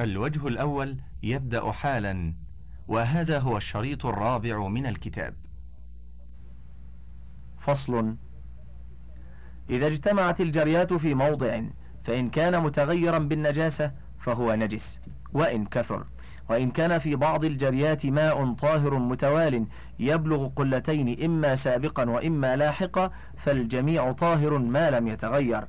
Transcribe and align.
الوجه 0.00 0.46
الأول 0.46 0.96
يبدأ 1.22 1.72
حالا 1.72 2.34
وهذا 2.88 3.38
هو 3.38 3.56
الشريط 3.56 4.06
الرابع 4.06 4.68
من 4.68 4.86
الكتاب. 4.86 5.34
فصل. 7.58 8.16
إذا 9.70 9.86
اجتمعت 9.86 10.40
الجريات 10.40 10.92
في 10.92 11.14
موضع 11.14 11.62
فإن 12.04 12.30
كان 12.30 12.62
متغيرا 12.62 13.18
بالنجاسة 13.18 13.92
فهو 14.18 14.54
نجس 14.54 15.00
وإن 15.32 15.66
كثر. 15.66 16.06
وإن 16.48 16.70
كان 16.70 16.98
في 16.98 17.16
بعض 17.16 17.44
الجريات 17.44 18.06
ماء 18.06 18.52
طاهر 18.52 18.98
متوال 18.98 19.66
يبلغ 19.98 20.48
قلتين 20.48 21.24
إما 21.24 21.54
سابقا 21.54 22.10
وإما 22.10 22.56
لاحقا 22.56 23.10
فالجميع 23.36 24.12
طاهر 24.12 24.58
ما 24.58 24.90
لم 24.90 25.08
يتغير. 25.08 25.64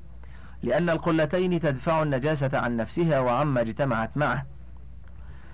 لأن 0.64 0.90
القلتين 0.90 1.60
تدفع 1.60 2.04
النجاسة 2.04 2.50
عن 2.54 2.78
نفسها 2.78 3.20
وعما 3.20 3.62
اجتمعت 3.62 4.18
معه. 4.18 4.46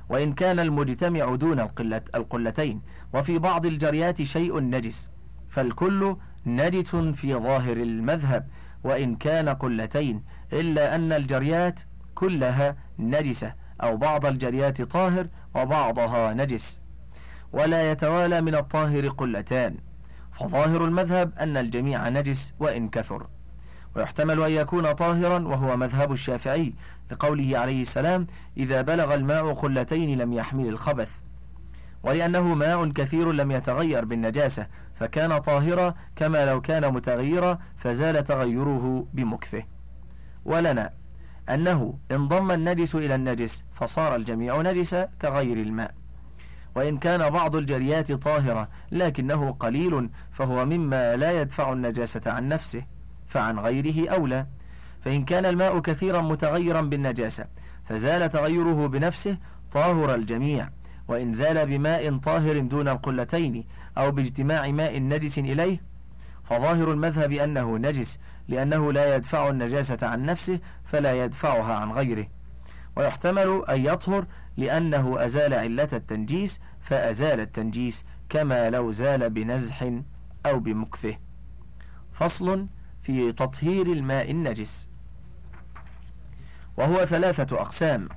وإن 0.10 0.34
كان 0.34 0.60
المجتمع 0.60 1.36
دون 1.36 1.60
القلة 1.60 2.02
القلتين 2.16 2.82
وفي 3.14 3.40
بعض 3.40 3.66
الجريات 3.66 4.22
شيء 4.22 4.60
نجس 4.60 5.10
فالكل 5.50 6.16
نجس 6.46 6.96
في 6.96 7.36
ظاهر 7.36 7.78
المذهب. 7.78 8.48
وإن 8.84 9.16
كان 9.16 9.50
قلتين 9.50 10.24
إلا 10.54 10.96
أن 10.96 11.12
الجريات 11.12 11.80
كلها 12.16 12.76
نجسة 13.00 13.54
أو 13.84 13.98
بعض 13.98 14.26
الجريات 14.26 14.82
طاهر 14.82 15.28
وبعضها 15.56 16.34
نجس. 16.34 16.80
ولا 17.54 17.92
يتوالى 17.92 18.42
من 18.42 18.56
الطاهر 18.56 19.08
قلتان 19.08 19.76
فظاهر 20.32 20.86
المذهب 20.86 21.32
أن 21.40 21.58
الجميع 21.58 22.10
نجس 22.10 22.54
وإن 22.60 22.90
كثر. 22.90 23.28
ويحتمل 23.98 24.44
أن 24.44 24.52
يكون 24.52 24.92
طاهرا 24.92 25.40
وهو 25.40 25.78
مذهب 25.78 26.12
الشافعي 26.12 26.74
لقوله 27.12 27.58
عليه 27.58 27.82
السلام 27.82 28.28
إذا 28.58 28.82
بلغ 28.82 29.14
الماء 29.14 29.54
قلتين 29.54 30.18
لم 30.18 30.34
يحمل 30.34 30.68
الخبث 30.68 31.12
ولأنه 32.04 32.42
ماء 32.42 32.90
كثير 32.90 33.32
لم 33.32 33.52
يتغير 33.52 34.06
بالنجاسة 34.06 34.68
فكان 34.96 35.38
طاهرا 35.38 35.96
كما 36.16 36.46
لو 36.46 36.62
كان 36.62 36.94
متغيرا 36.94 37.60
فزال 37.78 38.24
تغيره 38.24 39.08
بمكثه. 39.14 39.64
ولنا 40.46 40.90
أنه 41.50 41.98
انضم 42.12 42.52
النجس 42.52 42.96
إلى 42.96 43.16
النجس 43.16 43.64
فصار 43.74 44.16
الجميع 44.16 44.62
نجسا 44.62 45.10
كغير 45.22 45.58
الماء. 45.58 45.94
وإن 46.76 46.98
كان 46.98 47.30
بعض 47.30 47.56
الجريات 47.56 48.12
طاهرة 48.12 48.68
لكنه 48.92 49.52
قليل 49.52 50.10
فهو 50.32 50.66
مما 50.66 51.16
لا 51.16 51.42
يدفع 51.42 51.74
النجاسة 51.74 52.22
عن 52.26 52.48
نفسه. 52.48 52.84
فعن 53.28 53.60
غيره 53.60 54.10
أولى 54.10 54.46
فإن 55.02 55.26
كان 55.26 55.46
الماء 55.46 55.80
كثيرا 55.80 56.22
متغيرا 56.22 56.82
بالنجاسة 56.82 57.46
فزال 57.86 58.32
تغيره 58.32 58.88
بنفسه 58.88 59.38
طاهر 59.72 60.16
الجميع 60.16 60.70
وإن 61.08 61.34
زال 61.34 61.68
بماء 61.68 62.18
طاهر 62.18 62.60
دون 62.60 62.88
القلتين 62.88 63.66
أو 63.98 64.12
باجتماع 64.12 64.72
ماء 64.72 65.00
نجس 65.00 65.40
إليه 65.40 65.82
فظاهر 66.44 66.92
المذهب 66.92 67.32
أنه 67.32 67.78
نجس 67.78 68.20
لأنه 68.48 68.94
لا 68.94 69.16
يدفع 69.16 69.50
النجاسة 69.50 69.98
عن 70.02 70.26
نفسه 70.26 70.60
فلا 70.86 71.24
يدفعها 71.24 71.74
عن 71.74 71.92
غيره. 71.92 72.28
ويحتمل 72.96 73.64
أن 73.70 73.86
يطهر 73.86 74.26
لأنه 74.58 75.26
أزال 75.26 75.54
علة 75.54 75.90
التنجيس 75.94 76.60
فأزال 76.82 77.40
التنجيس 77.40 78.06
كما 78.30 78.70
لو 78.70 78.92
زال 78.92 79.30
بنزح 79.30 79.92
أو 80.46 80.60
بمكثه. 80.60 81.18
فصل 82.14 82.68
في 83.08 83.32
تطهير 83.32 83.86
الماء 83.88 84.32
النجس. 84.32 84.88
وهو 86.78 87.06
ثلاثة 87.06 87.62
أقسام. 87.62 88.10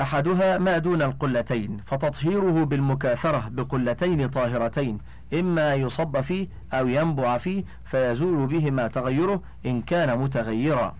أحدها 0.00 0.58
ما 0.58 0.78
دون 0.78 1.02
القلتين 1.02 1.76
فتطهيره 1.86 2.64
بالمكاثرة 2.64 3.48
بقلتين 3.48 4.28
طاهرتين 4.28 4.98
إما 5.34 5.74
يصب 5.74 6.20
فيه 6.20 6.48
أو 6.72 6.88
ينبع 6.88 7.38
فيه 7.38 7.64
فيزول 7.84 8.46
بهما 8.46 8.88
تغيره 8.88 9.42
إن 9.66 9.82
كان 9.82 10.18
متغيرا. 10.18 10.96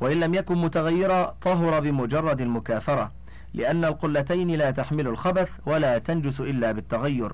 وإن 0.00 0.20
لم 0.20 0.34
يكن 0.34 0.58
متغيرا 0.58 1.34
طهر 1.42 1.80
بمجرد 1.80 2.40
المكاثرة 2.40 3.12
لأن 3.54 3.84
القلتين 3.84 4.50
لا 4.50 4.70
تحمل 4.70 5.08
الخبث 5.08 5.50
ولا 5.66 5.98
تنجس 5.98 6.40
إلا 6.40 6.72
بالتغير. 6.72 7.32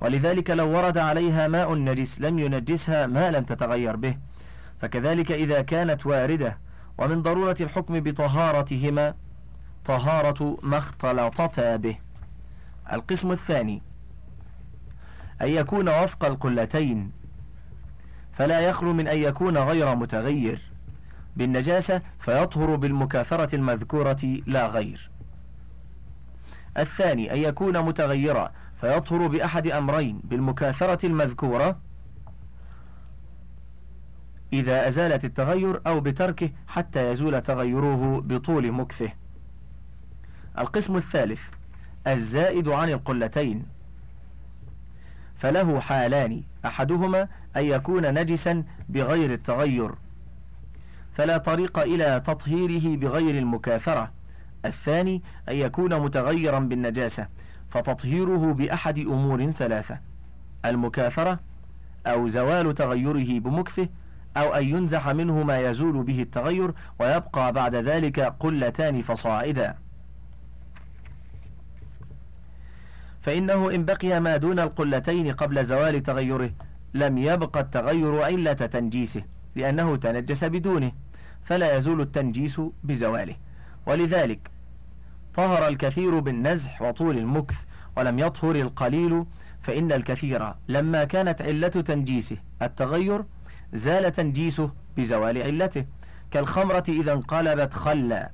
ولذلك 0.00 0.50
لو 0.50 0.76
ورد 0.76 0.98
عليها 0.98 1.48
ماء 1.48 1.74
نجس 1.74 2.20
لم 2.20 2.38
ينجسها 2.38 3.06
ما 3.06 3.30
لم 3.30 3.44
تتغير 3.44 3.96
به. 3.96 4.16
فكذلك 4.80 5.32
إذا 5.32 5.62
كانت 5.62 6.06
واردة 6.06 6.58
ومن 6.98 7.22
ضرورة 7.22 7.56
الحكم 7.60 8.00
بطهارتهما 8.00 9.14
طهارة 9.84 10.58
ما 10.62 10.78
اختلطتا 10.78 11.76
به. 11.76 11.98
القسم 12.92 13.32
الثاني 13.32 13.82
أن 15.42 15.48
يكون 15.48 15.88
وفق 15.88 16.24
القلتين. 16.24 17.12
فلا 18.32 18.60
يخلو 18.60 18.92
من 18.92 19.08
أن 19.08 19.18
يكون 19.18 19.58
غير 19.58 19.94
متغير. 19.94 20.62
بالنجاسة 21.36 22.02
فيطهر 22.20 22.76
بالمكاثرة 22.76 23.54
المذكورة 23.54 24.40
لا 24.46 24.66
غير. 24.66 25.10
الثاني 26.78 27.32
أن 27.32 27.38
يكون 27.38 27.78
متغيرا. 27.82 28.52
فيطهر 28.80 29.26
بأحد 29.26 29.66
أمرين 29.66 30.20
بالمكاثرة 30.24 31.06
المذكورة 31.06 31.78
إذا 34.52 34.88
أزالت 34.88 35.24
التغير 35.24 35.80
أو 35.86 36.00
بتركه 36.00 36.50
حتى 36.68 37.10
يزول 37.10 37.42
تغيره 37.42 38.20
بطول 38.20 38.72
مكثه. 38.72 39.10
القسم 40.58 40.96
الثالث 40.96 41.40
الزائد 42.06 42.68
عن 42.68 42.88
القلتين. 42.88 43.66
فله 45.36 45.80
حالان 45.80 46.42
أحدهما 46.66 47.28
أن 47.56 47.64
يكون 47.64 48.14
نجسا 48.14 48.64
بغير 48.88 49.32
التغير. 49.32 49.94
فلا 51.14 51.38
طريق 51.38 51.78
إلى 51.78 52.22
تطهيره 52.26 52.96
بغير 52.96 53.38
المكاثرة. 53.38 54.10
الثاني 54.64 55.22
أن 55.48 55.56
يكون 55.56 56.00
متغيرا 56.00 56.58
بالنجاسة. 56.58 57.26
فتطهيره 57.70 58.52
بأحد 58.52 58.98
أمور 58.98 59.50
ثلاثة 59.50 59.98
المكاثرة 60.64 61.40
أو 62.06 62.28
زوال 62.28 62.74
تغيره 62.74 63.40
بمكثه 63.40 63.88
أو 64.36 64.54
أن 64.54 64.68
ينزح 64.68 65.08
منه 65.08 65.42
ما 65.42 65.58
يزول 65.58 66.02
به 66.02 66.22
التغير 66.22 66.74
ويبقى 66.98 67.52
بعد 67.52 67.74
ذلك 67.74 68.20
قلتان 68.20 69.02
فصاعدا. 69.02 69.74
فإنه 73.22 73.74
إن 73.74 73.84
بقي 73.84 74.20
ما 74.20 74.36
دون 74.36 74.58
القلتين 74.58 75.32
قبل 75.32 75.64
زوال 75.64 76.02
تغيره 76.02 76.50
لم 76.94 77.18
يبق 77.18 77.58
التغير 77.58 78.22
علة 78.22 78.52
تنجيسه 78.52 79.22
لأنه 79.56 79.96
تنجس 79.96 80.44
بدونه 80.44 80.92
فلا 81.44 81.76
يزول 81.76 82.00
التنجيس 82.00 82.60
بزواله. 82.84 83.36
ولذلك 83.86 84.50
طهر 85.38 85.68
الكثير 85.68 86.18
بالنزح 86.18 86.82
وطول 86.82 87.18
المكث 87.18 87.56
ولم 87.96 88.18
يطهر 88.18 88.56
القليل 88.56 89.24
فإن 89.62 89.92
الكثير 89.92 90.54
لما 90.68 91.04
كانت 91.04 91.42
علة 91.42 91.68
تنجيسه 91.68 92.36
التغير 92.62 93.24
زال 93.72 94.12
تنجيسه 94.12 94.70
بزوال 94.96 95.42
علته. 95.42 95.84
كالخمرة 96.30 96.84
إذا 96.88 97.12
انقلبت 97.12 97.72
خلا 97.72 98.30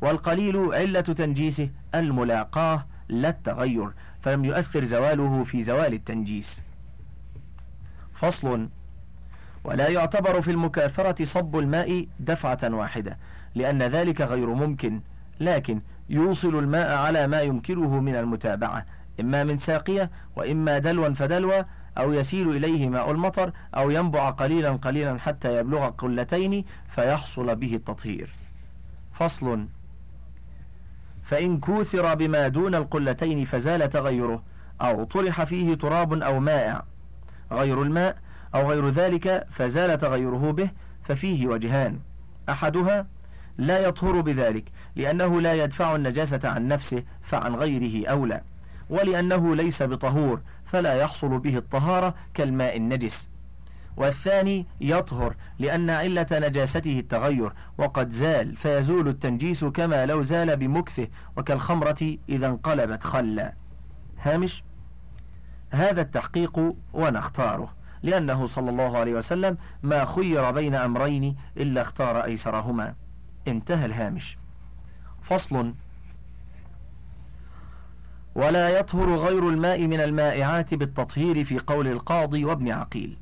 والقليل 0.00 0.74
علة 0.74 1.00
تنجيسه 1.00 1.70
الملاقاه 1.94 2.86
لا 3.08 3.28
التغير 3.28 3.90
فلم 4.22 4.44
يؤثر 4.44 4.84
زواله 4.84 5.44
في 5.44 5.62
زوال 5.62 5.94
التنجيس. 5.94 6.62
فصل 8.14 8.68
ولا 9.64 9.88
يعتبر 9.88 10.40
في 10.42 10.50
المكاثرة 10.50 11.24
صب 11.24 11.58
الماء 11.58 12.06
دفعة 12.20 12.60
واحدة 12.64 13.18
لأن 13.54 13.82
ذلك 13.82 14.20
غير 14.20 14.54
ممكن 14.54 15.00
لكن 15.40 15.80
يوصل 16.08 16.58
الماء 16.58 16.96
على 16.96 17.26
ما 17.26 17.40
يمكنه 17.40 18.00
من 18.00 18.16
المتابعة 18.16 18.86
إما 19.20 19.44
من 19.44 19.58
ساقية 19.58 20.10
وإما 20.36 20.78
دلوا 20.78 21.14
فدلوا 21.14 21.62
أو 21.98 22.12
يسيل 22.12 22.50
إليه 22.50 22.88
ماء 22.88 23.10
المطر 23.10 23.52
أو 23.74 23.90
ينبع 23.90 24.30
قليلا 24.30 24.72
قليلا 24.72 25.18
حتى 25.18 25.56
يبلغ 25.56 25.88
قلتين 25.88 26.64
فيحصل 26.88 27.56
به 27.56 27.74
التطهير. 27.74 28.30
فصل. 29.12 29.66
فإن 31.24 31.60
كوثر 31.60 32.14
بما 32.14 32.48
دون 32.48 32.74
القلتين 32.74 33.44
فزال 33.44 33.90
تغيره 33.90 34.42
أو 34.80 35.04
طرح 35.04 35.44
فيه 35.44 35.74
تراب 35.74 36.12
أو 36.12 36.40
مائع 36.40 36.84
غير 37.52 37.82
الماء 37.82 38.16
أو 38.54 38.70
غير 38.70 38.88
ذلك 38.88 39.46
فزال 39.50 39.98
تغيره 39.98 40.52
به 40.52 40.70
ففيه 41.02 41.46
وجهان. 41.46 41.98
أحدها 42.48 43.06
لا 43.58 43.78
يطهر 43.78 44.20
بذلك 44.20 44.64
لأنه 44.96 45.40
لا 45.40 45.54
يدفع 45.54 45.96
النجاسة 45.96 46.40
عن 46.44 46.68
نفسه 46.68 47.02
فعن 47.22 47.54
غيره 47.54 48.08
أولى. 48.08 48.40
ولأنه 48.90 49.56
ليس 49.56 49.82
بطهور 49.82 50.40
فلا 50.64 50.94
يحصل 50.94 51.38
به 51.38 51.56
الطهارة 51.56 52.14
كالماء 52.34 52.76
النجس. 52.76 53.28
والثاني 53.96 54.66
يطهر 54.80 55.34
لأن 55.58 55.90
علة 55.90 56.26
نجاسته 56.32 56.98
التغير 56.98 57.52
وقد 57.78 58.10
زال 58.10 58.56
فيزول 58.56 59.08
التنجيس 59.08 59.64
كما 59.64 60.06
لو 60.06 60.22
زال 60.22 60.56
بمكثه 60.56 61.08
وكالخمرة 61.36 62.16
إذا 62.28 62.46
انقلبت 62.46 63.02
خلا. 63.02 63.52
هامش؟ 64.22 64.64
هذا 65.70 66.00
التحقيق 66.00 66.74
ونختاره 66.92 67.74
لأنه 68.02 68.46
صلى 68.46 68.70
الله 68.70 68.98
عليه 68.98 69.14
وسلم 69.14 69.58
ما 69.82 70.04
خير 70.04 70.50
بين 70.50 70.74
أمرين 70.74 71.36
إلا 71.56 71.80
اختار 71.80 72.24
أيسرهما. 72.24 72.94
انتهى 73.48 73.86
الهامش. 73.86 74.38
فصل. 75.22 75.74
ولا 78.34 78.68
يطهر 78.68 79.14
غير 79.16 79.48
الماء 79.48 79.86
من 79.86 80.00
المائعات 80.00 80.74
بالتطهير 80.74 81.44
في 81.44 81.58
قول 81.58 81.86
القاضي 81.88 82.44
وابن 82.44 82.72
عقيل. 82.72 83.16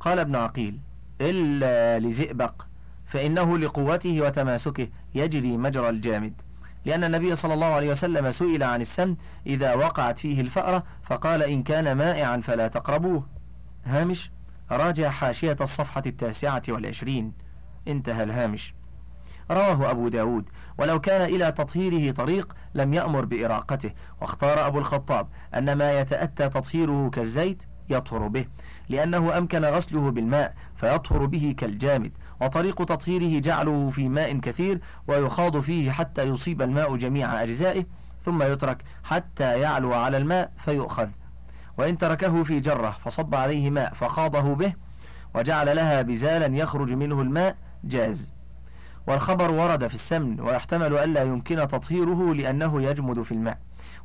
قال 0.00 0.18
ابن 0.18 0.36
عقيل 0.36 0.78
إلا 1.20 1.98
لزئبق 1.98 2.62
فإنه 3.06 3.58
لقوته 3.58 4.20
وتماسكه 4.20 4.88
يجري 5.14 5.56
مجرى 5.56 5.88
الجامد. 5.88 6.32
لأن 6.84 7.04
النبي 7.04 7.36
صلى 7.36 7.54
الله 7.54 7.66
عليه 7.66 7.90
وسلم 7.90 8.30
سئل 8.30 8.62
عن 8.62 8.80
السم 8.80 9.16
إذا 9.46 9.74
وقعت 9.74 10.18
فيه 10.18 10.40
الفأرة 10.40 10.84
فقال 11.02 11.42
إن 11.42 11.62
كان 11.62 11.92
مائعا 11.92 12.36
فلا 12.36 12.68
تقربوه. 12.68 13.26
هامش. 13.84 14.30
راجع 14.70 15.10
حاشية 15.10 15.56
الصفحة 15.60 16.02
التاسعة 16.06 16.62
والعشرين. 16.68 17.32
انتهى 17.88 18.22
الهامش. 18.22 18.74
رواه 19.50 19.90
أبو 19.90 20.08
داود. 20.08 20.44
ولو 20.78 21.00
كان 21.00 21.22
إلى 21.22 21.52
تطهيره 21.52 22.12
طريق 22.12 22.56
لم 22.74 22.94
يأمر 22.94 23.24
بإراقته. 23.24 23.90
واختار 24.20 24.66
أبو 24.66 24.78
الخطاب 24.78 25.26
أن 25.54 25.72
ما 25.72 26.00
يتأتى 26.00 26.48
تطهيره 26.48 27.10
كالزيت 27.10 27.62
يطهر 27.90 28.28
به 28.28 28.46
لأنه 28.88 29.38
أمكن 29.38 29.64
غسله 29.64 30.10
بالماء 30.10 30.54
فيطهر 30.76 31.26
به 31.26 31.54
كالجامد. 31.58 32.12
وطريق 32.40 32.84
تطهيره 32.84 33.40
جعله 33.40 33.90
في 33.90 34.08
ماء 34.08 34.38
كثير 34.38 34.80
ويخاض 35.08 35.58
فيه 35.58 35.90
حتى 35.90 36.22
يصيب 36.22 36.62
الماء 36.62 36.96
جميع 36.96 37.42
أجزائه 37.42 37.84
ثم 38.24 38.42
يترك 38.42 38.84
حتى 39.04 39.60
يعلو 39.60 39.92
على 39.92 40.16
الماء 40.16 40.52
فيؤخذ. 40.64 41.08
وإن 41.78 41.98
تركه 41.98 42.42
في 42.42 42.60
جرة 42.60 42.90
فصب 42.90 43.34
عليه 43.34 43.70
ماء 43.70 43.94
فخاضه 43.94 44.54
به 44.54 44.72
وجعل 45.34 45.76
لها 45.76 46.02
بزالا 46.02 46.56
يخرج 46.56 46.92
منه 46.92 47.20
الماء 47.20 47.56
جاز. 47.84 48.33
والخبر 49.06 49.50
ورد 49.50 49.86
في 49.86 49.94
السمن 49.94 50.40
ويحتمل 50.40 50.96
ألا 50.96 51.22
يمكن 51.22 51.56
تطهيره 51.56 52.34
لأنه 52.34 52.82
يجمد 52.82 53.22
في 53.22 53.32
الماء. 53.32 53.58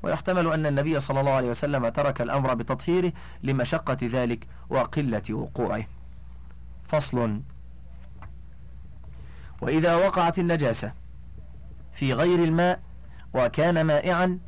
ويحتمل 0.03 0.53
أن 0.53 0.65
النبي 0.65 0.99
صلى 0.99 1.19
الله 1.19 1.31
عليه 1.31 1.49
وسلم 1.49 1.89
ترك 1.89 2.21
الأمر 2.21 2.53
بتطهيره 2.53 3.13
لمشقة 3.43 3.97
ذلك 4.03 4.47
وقلة 4.69 5.23
وقوعه. 5.31 5.85
فصل. 6.87 7.41
وإذا 9.61 9.95
وقعت 9.95 10.39
النجاسة 10.39 10.91
في 11.93 12.13
غير 12.13 12.43
الماء 12.43 12.79
وكان 13.33 13.81
مائعا 13.81 14.39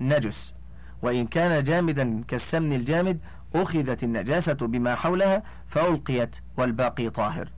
نجس. 0.00 0.54
وإن 1.02 1.26
كان 1.26 1.64
جامدا 1.64 2.24
كالسمن 2.28 2.72
الجامد 2.72 3.20
أخذت 3.54 4.04
النجاسة 4.04 4.52
بما 4.52 4.94
حولها 4.94 5.42
فألقيت 5.68 6.36
والباقي 6.56 7.10
طاهر. 7.10 7.48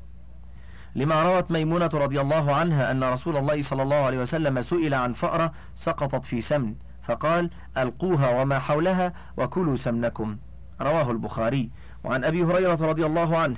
لما 0.94 1.22
روت 1.22 1.50
ميمونة 1.50 1.90
رضي 1.94 2.20
الله 2.20 2.54
عنها 2.54 2.90
أن 2.90 3.04
رسول 3.04 3.36
الله 3.36 3.62
صلى 3.62 3.82
الله 3.82 3.96
عليه 3.96 4.18
وسلم 4.18 4.62
سئل 4.62 4.94
عن 4.94 5.12
فأرة 5.12 5.52
سقطت 5.74 6.24
في 6.24 6.40
سمن 6.40 6.74
فقال 7.02 7.50
ألقوها 7.78 8.42
وما 8.42 8.58
حولها 8.58 9.12
وكلوا 9.36 9.76
سمنكم. 9.76 10.36
رواه 10.80 11.10
البخاري. 11.10 11.70
وعن 12.04 12.24
أبي 12.24 12.44
هريرة 12.44 12.86
رضي 12.86 13.06
الله 13.06 13.38
عنه 13.38 13.56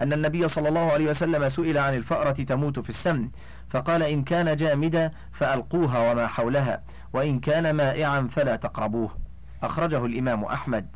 أن 0.00 0.12
النبي 0.12 0.48
صلى 0.48 0.68
الله 0.68 0.92
عليه 0.92 1.10
وسلم 1.10 1.48
سئل 1.48 1.78
عن 1.78 1.94
الفأرة 1.94 2.44
تموت 2.44 2.78
في 2.78 2.88
السمن 2.88 3.28
فقال 3.70 4.02
إن 4.02 4.22
كان 4.22 4.56
جامدا 4.56 5.12
فألقوها 5.32 6.12
وما 6.12 6.26
حولها 6.26 6.82
وإن 7.12 7.40
كان 7.40 7.70
مائعا 7.70 8.28
فلا 8.32 8.56
تقربوه. 8.56 9.10
أخرجه 9.62 10.06
الإمام 10.06 10.44
أحمد. 10.44 10.86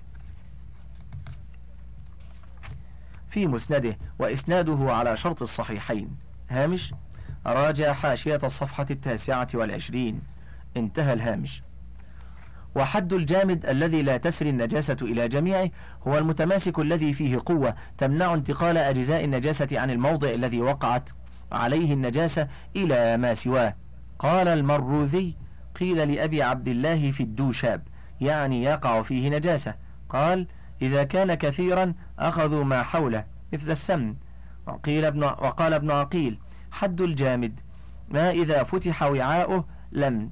في 3.31 3.47
مسنده 3.47 3.99
وإسناده 4.19 4.79
على 4.93 5.17
شرط 5.17 5.43
الصحيحين. 5.43 6.11
هامش 6.50 6.94
راجع 7.47 7.93
حاشية 7.93 8.41
الصفحة 8.44 8.87
التاسعة 8.91 9.49
والعشرين. 9.55 10.23
انتهى 10.77 11.12
الهامش. 11.12 11.62
وحد 12.75 13.12
الجامد 13.12 13.67
الذي 13.67 14.03
لا 14.03 14.17
تسري 14.17 14.50
النجاسة 14.50 14.97
إلى 15.03 15.29
جميعه 15.29 15.71
هو 16.06 16.19
المتماسك 16.19 16.79
الذي 16.79 17.12
فيه 17.12 17.38
قوة 17.47 17.75
تمنع 17.99 18.35
انتقال 18.35 18.77
أجزاء 18.77 19.25
النجاسة 19.25 19.69
عن 19.73 19.91
الموضع 19.91 20.29
الذي 20.29 20.61
وقعت 20.61 21.11
عليه 21.53 21.93
النجاسة 21.93 22.49
إلى 22.76 23.17
ما 23.17 23.35
سواه. 23.35 23.75
قال 24.19 24.49
المروذي 24.49 25.37
قيل 25.81 26.12
لأبي 26.12 26.43
عبد 26.43 26.69
الله 26.69 27.11
في 27.11 27.23
الدوشاب 27.23 27.83
يعني 28.21 28.62
يقع 28.62 29.03
فيه 29.03 29.31
نجاسة. 29.31 29.75
قال 30.09 30.47
إذا 30.82 31.05
كان 31.05 31.35
كثيرا 31.35 31.94
أخذوا 32.19 32.65
ما 32.65 32.82
حوله 32.82 33.25
مثل 33.53 33.71
السمن. 33.71 34.15
وقيل 34.67 35.05
ابن 35.05 35.25
وقال 35.25 35.75
ابن 35.75 35.91
عقيل 35.91 36.38
حد 36.71 37.00
الجامد. 37.00 37.61
ما 38.09 38.31
إذا 38.31 38.62
فتح 38.62 39.03
وعاؤه 39.03 39.65
لم 39.93 40.31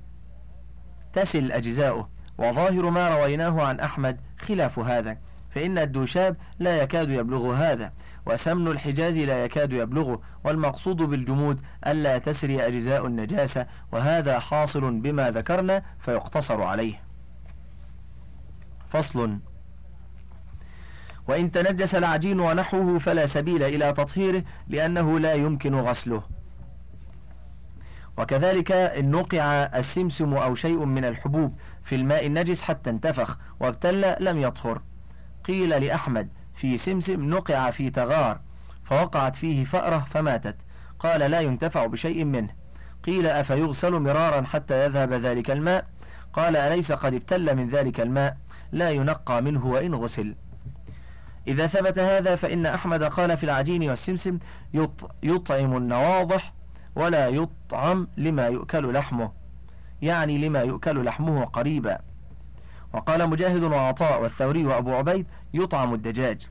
تسل 1.13 1.53
أجزاؤه. 1.53 2.09
وظاهر 2.39 2.91
ما 2.91 3.09
رويناه 3.09 3.63
عن 3.63 3.81
أحمد 3.81 4.21
خلاف 4.39 4.79
هذا. 4.79 5.19
فإن 5.51 5.79
الدوشاب 5.79 6.37
لا 6.59 6.83
يكاد 6.83 7.11
يبلغ 7.11 7.55
هذا 7.55 7.93
وسمن 8.27 8.69
الحجاز 8.69 9.19
لا 9.19 9.45
يكاد 9.45 9.73
يبلغه. 9.73 10.23
والمقصود 10.45 10.97
بالجمود 10.97 11.61
ألا 11.87 12.19
تسري 12.19 12.67
أجزاء 12.67 13.07
النجاسة 13.07 13.67
وهذا 13.93 14.39
حاصل 14.39 15.01
بما 15.01 15.31
ذكرنا 15.31 15.83
فيقتصر 16.01 16.63
عليه. 16.63 17.01
فصل. 18.91 19.39
وإن 21.29 21.51
تنجس 21.51 21.95
العجين 21.95 22.41
ونحوه 22.41 22.99
فلا 22.99 23.27
سبيل 23.27 23.63
إلى 23.63 23.93
تطهيره 23.93 24.43
لأنه 24.69 25.19
لا 25.19 25.35
يمكن 25.35 25.75
غسله. 25.75 26.23
وكذلك 28.17 28.73
إن 28.73 29.11
نقع 29.11 29.45
السمسم 29.53 30.35
أو 30.35 30.55
شيء 30.55 30.85
من 30.85 31.05
الحبوب 31.05 31.59
في 31.85 31.95
الماء 31.95 32.27
النجس 32.27 32.63
حتى 32.63 32.91
انتفخ 32.91 33.39
وابتل 33.61 34.25
لم 34.25 34.39
يطهر. 34.39 34.83
قيل 35.45 35.85
لأحمد 35.85 36.29
في 36.57 36.77
سمسم 36.77 37.31
نقع 37.31 37.71
في 37.71 37.91
تغار 37.91 38.41
فوقعت 38.85 39.37
فيه 39.37 39.65
فأرة 39.65 40.07
فماتت. 40.11 40.57
قال 40.99 41.31
لا 41.31 41.41
ينتفع 41.41 41.87
بشيء 41.87 42.25
منه. 42.25 42.49
قيل 43.05 43.27
أفيغسل 43.27 43.93
مرارا 43.93 44.43
حتى 44.43 44.85
يذهب 44.85 45.13
ذلك 45.13 45.51
الماء؟ 45.51 45.87
قال 46.33 46.57
أليس 46.57 46.93
قد 46.93 47.15
ابتل 47.15 47.57
من 47.57 47.69
ذلك 47.69 48.01
الماء؟ 48.01 48.37
لا 48.73 48.91
ينقى 48.91 49.43
منه 49.43 49.67
وإن 49.67 49.95
غسل. 49.95 50.35
إذا 51.49 51.67
ثبت 51.67 51.99
هذا 51.99 52.37
فإن 52.37 52.67
أحمد 52.67 53.03
قال 53.03 53.37
في 53.37 53.45
العجين 53.45 53.91
والسمسم 53.91 54.39
يطعم 55.23 55.77
النواضح 55.77 56.53
ولا 56.97 57.29
يطعم 57.29 58.09
لما 58.17 58.47
يؤكل 58.47 58.93
لحمه 58.93 59.33
يعني 60.03 60.39
لما 60.49 60.61
يؤكل 60.61 61.05
لحمه 61.05 61.45
قريبا. 61.45 61.99
وقال 62.93 63.31
مجاهد 63.31 63.63
وعطاء 63.63 64.23
والثوري 64.23 64.67
وأبو 64.67 64.95
عبيد 64.95 65.27
يطعم 65.55 65.95
الدجاج. 65.95 66.47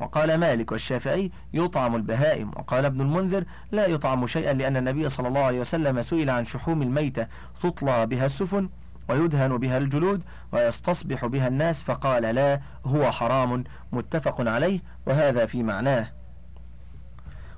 وقال 0.00 0.34
مالك 0.34 0.72
والشافعي 0.72 1.30
يطعم 1.54 1.96
البهائم. 1.96 2.48
وقال 2.48 2.84
ابن 2.84 3.00
المنذر 3.00 3.44
لا 3.72 3.86
يطعم 3.86 4.26
شيئا 4.26 4.52
لأن 4.52 4.76
النبي 4.76 5.08
صلى 5.08 5.28
الله 5.28 5.40
عليه 5.40 5.60
وسلم 5.60 6.02
سئل 6.02 6.30
عن 6.30 6.44
شحوم 6.44 6.82
الميتة 6.82 7.26
تطلى 7.62 8.06
بها 8.06 8.26
السفن 8.26 8.68
ويدهن 9.08 9.58
بها 9.58 9.78
الجلود 9.78 10.22
ويستصبح 10.52 11.26
بها 11.26 11.48
الناس 11.48 11.82
فقال 11.82 12.22
لا 12.22 12.60
هو 12.86 13.12
حرام 13.12 13.64
متفق 13.92 14.48
عليه 14.48 14.80
وهذا 15.06 15.46
في 15.46 15.62
معناه. 15.62 16.08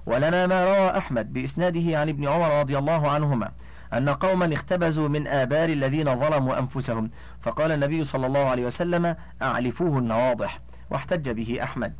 ولنا 0.07 0.47
ما 0.47 0.65
روى 0.65 0.99
أحمد 0.99 1.33
بإسناده 1.33 1.99
عن 1.99 2.09
ابن 2.09 2.29
عمر 2.29 2.61
رضي 2.61 2.79
الله 2.79 3.11
عنهما 3.11 3.51
أن 3.93 4.09
قوما 4.09 4.55
اختبزوا 4.55 5.09
من 5.09 5.27
آبار 5.27 5.69
الذين 5.69 6.21
ظلموا 6.21 6.59
أنفسهم 6.59 7.11
فقال 7.43 7.73
النبي 7.73 8.05
صلى 8.05 8.27
الله 8.27 8.45
عليه 8.45 8.67
وسلم 8.67 9.17
أعلفوه 9.43 9.99
النواضح 9.99 10.61
واحتج 10.91 11.31
به 11.31 11.59
أحمد. 11.63 11.95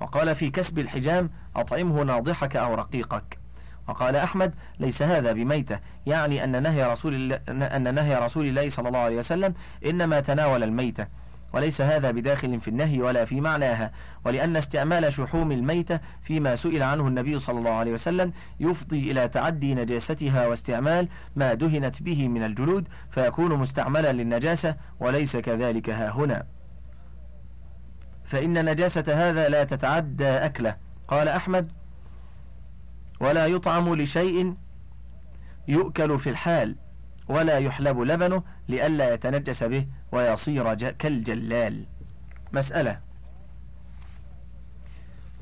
وقال 0.00 0.34
في 0.34 0.50
كسب 0.50 0.78
الحجام 0.78 1.30
أطعمه 1.56 2.02
ناضحك 2.02 2.56
أو 2.56 2.74
رقيقك. 2.74 3.39
وقال 3.90 4.16
أحمد 4.16 4.54
ليس 4.80 5.02
هذا 5.02 5.32
بميتة 5.32 5.78
يعني 6.06 6.44
أن 6.44 6.62
نهي 6.62 6.84
رسول 6.84 7.14
الله 7.14 7.40
أن 7.48 7.94
نهي 7.94 8.16
رسول 8.16 8.46
الله 8.46 8.68
صلى 8.68 8.88
الله 8.88 8.98
عليه 8.98 9.18
وسلم 9.18 9.54
إنما 9.86 10.20
تناول 10.20 10.62
الميتة 10.62 11.06
وليس 11.52 11.80
هذا 11.80 12.10
بداخل 12.10 12.60
في 12.60 12.68
النهي 12.68 13.02
ولا 13.02 13.24
في 13.24 13.40
معناها 13.40 13.92
ولأن 14.24 14.56
استعمال 14.56 15.12
شحوم 15.12 15.52
الميتة 15.52 16.00
فيما 16.22 16.56
سئل 16.56 16.82
عنه 16.82 17.08
النبي 17.08 17.38
صلى 17.38 17.58
الله 17.58 17.70
عليه 17.70 17.92
وسلم 17.92 18.32
يفضي 18.60 19.10
إلى 19.10 19.28
تعدي 19.28 19.74
نجاستها 19.74 20.46
واستعمال 20.46 21.08
ما 21.36 21.54
دهنت 21.54 22.02
به 22.02 22.28
من 22.28 22.42
الجلود 22.42 22.88
فيكون 23.10 23.54
مستعملا 23.54 24.12
للنجاسة 24.12 24.74
وليس 25.00 25.36
كذلك 25.36 25.90
ها 25.90 26.10
هنا. 26.10 26.46
فإن 28.24 28.64
نجاسة 28.64 29.04
هذا 29.08 29.48
لا 29.48 29.64
تتعدى 29.64 30.28
أكله. 30.28 30.76
قال 31.08 31.28
أحمد 31.28 31.79
ولا 33.20 33.46
يطعم 33.46 33.94
لشيء 33.94 34.54
يؤكل 35.68 36.18
في 36.18 36.30
الحال 36.30 36.76
ولا 37.28 37.58
يحلب 37.58 38.00
لبنه 38.00 38.42
لئلا 38.68 39.14
يتنجس 39.14 39.64
به 39.64 39.86
ويصير 40.12 40.74
كالجلال. 40.74 41.86
مسألة. 42.52 43.00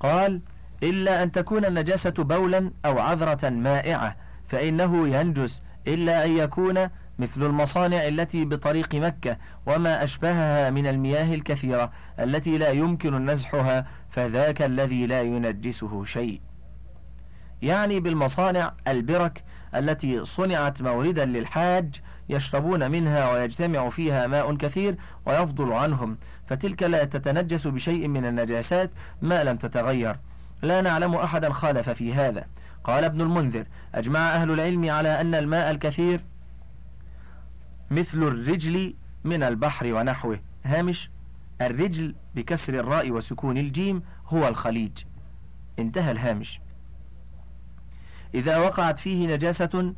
قال 0.01 0.41
إلا 0.83 1.23
أن 1.23 1.33
تكون 1.33 1.65
النجاسة 1.65 2.11
بولا 2.11 2.71
أو 2.85 2.99
عذرة 2.99 3.49
مائعة 3.49 4.17
فإنه 4.49 5.09
ينجس 5.09 5.63
إلا 5.87 6.25
أن 6.25 6.37
يكون 6.37 6.89
مثل 7.19 7.43
المصانع 7.43 8.09
التي 8.09 8.45
بطريق 8.45 8.95
مكة 8.95 9.37
وما 9.67 10.05
أشبهها 10.05 10.71
من 10.71 10.87
المياه 10.87 11.35
الكثيرة 11.35 11.93
التي 12.19 12.59
لا 12.59 12.71
يمكن 12.71 13.31
نزحها 13.31 13.87
فذاك 14.11 14.63
الذي 14.63 15.07
لا 15.07 15.23
ينجسه 15.23 16.05
شيء. 16.05 16.41
يعني 17.63 18.01
بالمصانع 18.01 18.73
البرك 18.89 19.45
التي 19.75 20.25
صنعت 20.25 20.83
موردا 20.83 21.25
للحاج 21.25 22.01
يشربون 22.29 22.91
منها 22.91 23.33
ويجتمع 23.33 23.89
فيها 23.89 24.27
ماء 24.27 24.57
كثير 24.57 24.97
ويفضل 25.27 25.73
عنهم 25.73 26.19
فتلك 26.47 26.83
لا 26.83 27.05
تتنجس 27.05 27.67
بشيء 27.67 28.09
من 28.09 28.25
النجاسات 28.25 28.91
ما 29.23 29.45
لم 29.45 29.57
تتغير. 29.57 30.17
لا 30.63 30.81
نعلم 30.81 31.15
أحدا 31.15 31.53
خالف 31.53 31.91
في 31.91 32.15
هذا. 32.15 32.47
قال 32.85 33.05
ابن 33.05 33.21
المنذر 33.21 33.67
أجمع 33.95 34.35
أهل 34.35 34.51
العلم 34.51 34.91
على 34.91 35.21
أن 35.21 35.35
الماء 35.35 35.71
الكثير 35.71 36.21
مثل 37.91 38.23
الرجل 38.23 38.95
من 39.25 39.43
البحر 39.43 39.93
ونحوه. 39.93 40.41
هامش 40.65 41.11
الرجل 41.61 42.15
بكسر 42.35 42.75
الراء 42.75 43.11
وسكون 43.11 43.59
الجيم 43.59 44.03
هو 44.27 44.49
الخليج. 44.49 44.93
انتهى 45.79 46.11
الهامش. 46.11 46.61
إذا 48.35 48.59
وقعت 48.59 48.99
فيه 48.99 49.35
نجاسة 49.35 49.95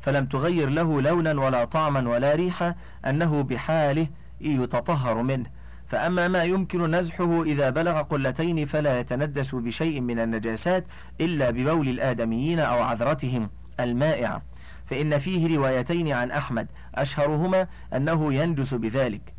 فلم 0.00 0.26
تغير 0.26 0.68
له 0.68 1.02
لونا 1.02 1.40
ولا 1.40 1.64
طعما 1.64 2.08
ولا 2.08 2.34
ريحة 2.34 2.76
أنه 3.06 3.42
بحاله 3.42 4.06
يتطهر 4.40 5.22
منه. 5.22 5.46
فأما 5.86 6.28
ما 6.28 6.44
يمكن 6.44 6.94
نزحه 6.94 7.42
إذا 7.42 7.70
بلغ 7.70 8.02
قلتين 8.02 8.66
فلا 8.66 9.00
يتندس 9.00 9.54
بشيء 9.54 10.00
من 10.00 10.18
النجاسات 10.18 10.84
إلا 11.20 11.50
ببول 11.50 11.88
الآدميين 11.88 12.60
أو 12.60 12.82
عذرتهم 12.82 13.50
المائعة. 13.80 14.42
فإن 14.86 15.18
فيه 15.18 15.56
روايتين 15.56 16.12
عن 16.12 16.30
أحمد 16.30 16.68
أشهرهما 16.94 17.66
أنه 17.94 18.34
ينجس 18.34 18.74
بذلك. 18.74 19.34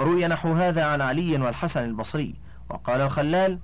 روي 0.00 0.26
نحو 0.26 0.52
هذا 0.52 0.84
عن 0.84 1.00
علي 1.00 1.38
والحسن 1.38 1.84
البصري 1.84 2.34
وقال 2.70 3.00
الخلال 3.00 3.58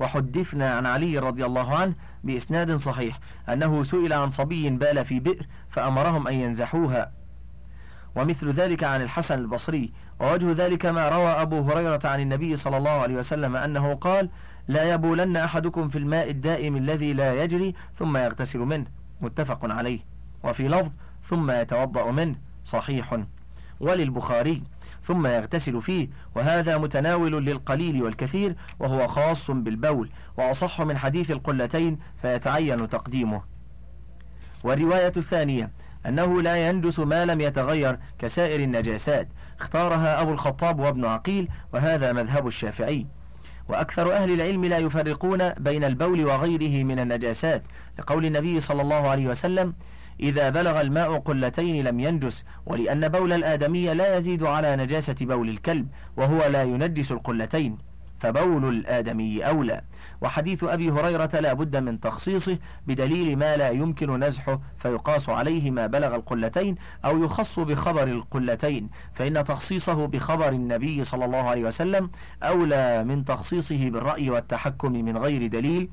وحدثنا 0.00 0.70
عن 0.70 0.86
علي 0.86 1.18
رضي 1.18 1.46
الله 1.46 1.76
عنه 1.76 1.94
بإسناد 2.24 2.76
صحيح 2.76 3.18
أنه 3.48 3.82
سئل 3.82 4.12
عن 4.12 4.30
صبي 4.30 4.70
بال 4.70 5.04
في 5.04 5.20
بئر 5.20 5.46
فأمرهم 5.68 6.28
أن 6.28 6.34
ينزحوها. 6.34 7.12
ومثل 8.16 8.50
ذلك 8.50 8.84
عن 8.84 9.02
الحسن 9.02 9.38
البصري 9.38 9.92
ووجه 10.20 10.52
ذلك 10.52 10.86
ما 10.86 11.08
روى 11.08 11.30
أبو 11.30 11.60
هريرة 11.60 12.00
عن 12.04 12.20
النبي 12.20 12.56
صلى 12.56 12.76
الله 12.76 12.90
عليه 12.90 13.16
وسلم 13.16 13.56
أنه 13.56 13.94
قال 13.94 14.30
لا 14.68 14.82
يبولن 14.82 15.36
أحدكم 15.36 15.88
في 15.88 15.98
الماء 15.98 16.30
الدائم 16.30 16.76
الذي 16.76 17.12
لا 17.12 17.44
يجري 17.44 17.74
ثم 17.98 18.16
يغتسل 18.16 18.58
منه. 18.58 18.86
متفق 19.20 19.72
عليه. 19.72 20.00
وفي 20.44 20.68
لفظ 20.68 20.90
ثم 21.22 21.50
يتوضأ 21.50 22.10
منه. 22.10 22.34
صحيح. 22.64 23.18
وللبخاري 23.80 24.62
ثم 25.04 25.26
يغتسل 25.26 25.82
فيه 25.82 26.08
وهذا 26.34 26.78
متناول 26.78 27.46
للقليل 27.46 28.02
والكثير 28.02 28.54
وهو 28.78 29.06
خاص 29.08 29.50
بالبول 29.50 30.10
وأصح 30.38 30.80
من 30.80 30.98
حديث 30.98 31.30
القلتين 31.30 31.98
فيتعين 32.22 32.88
تقديمه. 32.88 33.42
والرواية 34.64 35.12
الثانية 35.16 35.70
أنه 36.06 36.42
لا 36.42 36.68
يندس 36.68 36.98
ما 36.98 37.24
لم 37.24 37.40
يتغير 37.40 37.98
كسائر 38.18 38.60
النجاسات. 38.60 39.28
اختارها 39.60 40.22
أبو 40.22 40.32
الخطاب 40.32 40.80
وابن 40.80 41.04
عقيل 41.04 41.48
وهذا 41.72 42.12
مذهب 42.12 42.46
الشافعي. 42.46 43.06
وأكثر 43.68 44.12
أهل 44.12 44.30
العلم 44.30 44.64
لا 44.64 44.78
يفرقون 44.78 45.48
بين 45.48 45.84
البول 45.84 46.24
وغيره 46.24 46.84
من 46.84 46.98
النجاسات 46.98 47.62
لقول 47.98 48.24
النبي 48.26 48.60
صلى 48.60 48.82
الله 48.82 49.08
عليه 49.08 49.26
وسلم 49.26 49.74
إذا 50.20 50.50
بلغ 50.50 50.80
الماء 50.80 51.18
قلتين 51.18 51.84
لم 51.84 52.00
ينجس 52.00 52.44
ولأن 52.66 53.08
بول 53.08 53.32
الآدمي 53.32 53.94
لا 53.94 54.16
يزيد 54.16 54.42
على 54.42 54.76
نجاسة 54.76 55.16
بول 55.20 55.48
الكلب 55.48 55.88
وهو 56.16 56.44
لا 56.44 56.62
ينجس 56.62 57.12
القلتين 57.12 57.78
فبول 58.20 58.68
الآدمي 58.68 59.42
أولى. 59.42 59.80
وحديث 60.20 60.64
أبي 60.64 60.90
هريرة 60.90 61.30
لا 61.40 61.52
بد 61.52 61.76
من 61.76 62.00
تخصيصه 62.00 62.58
بدليل 62.86 63.38
ما 63.38 63.56
لا 63.56 63.70
يمكن 63.70 64.24
نزحه 64.24 64.60
فيقاس 64.78 65.28
عليه 65.28 65.70
ما 65.70 65.86
بلغ 65.86 66.14
القلتين 66.14 66.76
أو 67.04 67.24
يخص 67.24 67.58
بخبر 67.58 68.02
القلتين. 68.02 68.90
فإن 69.14 69.44
تخصيصه 69.44 70.06
بخبر 70.06 70.48
النبي 70.48 71.04
صلى 71.04 71.24
الله 71.24 71.42
عليه 71.42 71.64
وسلم 71.64 72.10
أولى 72.42 73.04
من 73.04 73.24
تخصيصه 73.24 73.90
بالرأي 73.90 74.30
والتحكم 74.30 74.92
من 74.92 75.16
غير 75.16 75.46
دليل. 75.46 75.88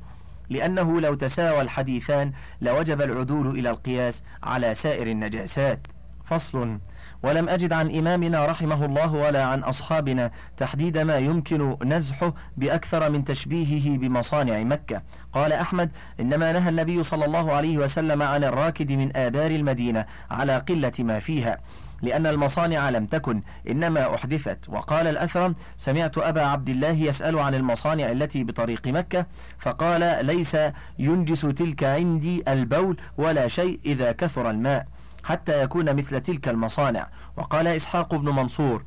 لأنه 0.50 1.01
لو 1.01 1.13
تساوى 1.13 1.62
الحديثان 1.62 2.32
لوجب 2.62 3.01
العدول 3.01 3.48
إلى 3.60 3.70
القياس 3.70 4.24
على 4.44 4.74
سائر 4.74 5.08
النجاسات. 5.08 5.79
فصل 6.25 6.79
ولم 7.24 7.50
أجد 7.50 7.74
عن 7.74 7.96
إمامنا 7.96 8.46
رحمه 8.46 8.86
الله 8.86 9.13
ولا 9.13 9.44
عن 9.44 9.60
أصحابنا 9.60 10.32
تحديد 10.58 10.98
ما 10.98 11.18
يمكن 11.18 11.77
نزحه 11.84 12.34
بأكثر 12.58 13.10
من 13.10 13.24
تشبيهه 13.24 13.98
بمصانع 13.98 14.63
مكة. 14.63 15.01
قال 15.34 15.53
أحمد 15.53 15.91
إنما 16.20 16.51
نهى 16.51 16.70
النبي 16.70 17.03
صلى 17.03 17.25
الله 17.25 17.51
عليه 17.51 17.77
وسلم 17.77 18.22
عن 18.22 18.44
الراكد 18.44 18.91
من 18.91 19.18
آبار 19.18 19.51
المدينة 19.51 20.06
على 20.32 20.58
قلة 20.58 20.94
ما 21.00 21.20
فيها. 21.20 21.58
لأن 22.01 22.27
المصانع 22.27 22.89
لم 22.89 23.06
تكن 23.06 23.41
إنما 23.70 24.15
أحدثت. 24.15 24.70
وقال 24.70 25.08
الأثرم 25.08 25.56
سمعت 25.77 26.18
أبا 26.18 26.41
عبد 26.46 26.70
الله 26.70 26.91
يسأل 26.91 27.39
عن 27.39 27.56
المصانع 27.56 28.12
التي 28.12 28.44
بطريق 28.44 28.88
مكة 28.88 29.25
فقال 29.60 30.25
ليس 30.25 30.58
ينجس 31.00 31.41
تلك 31.41 31.84
عندي 31.84 32.44
البول 32.48 32.98
ولا 33.18 33.48
شيء 33.48 33.79
إذا 33.86 34.12
كثر 34.12 34.50
الماء 34.50 34.86
حتى 35.24 35.63
يكون 35.63 35.96
مثل 35.96 36.22
تلك 36.22 36.48
المصانع. 36.48 37.08
وقال 37.38 37.68
إسحاق 37.68 38.15
بن 38.15 38.29
منصور 38.29 38.84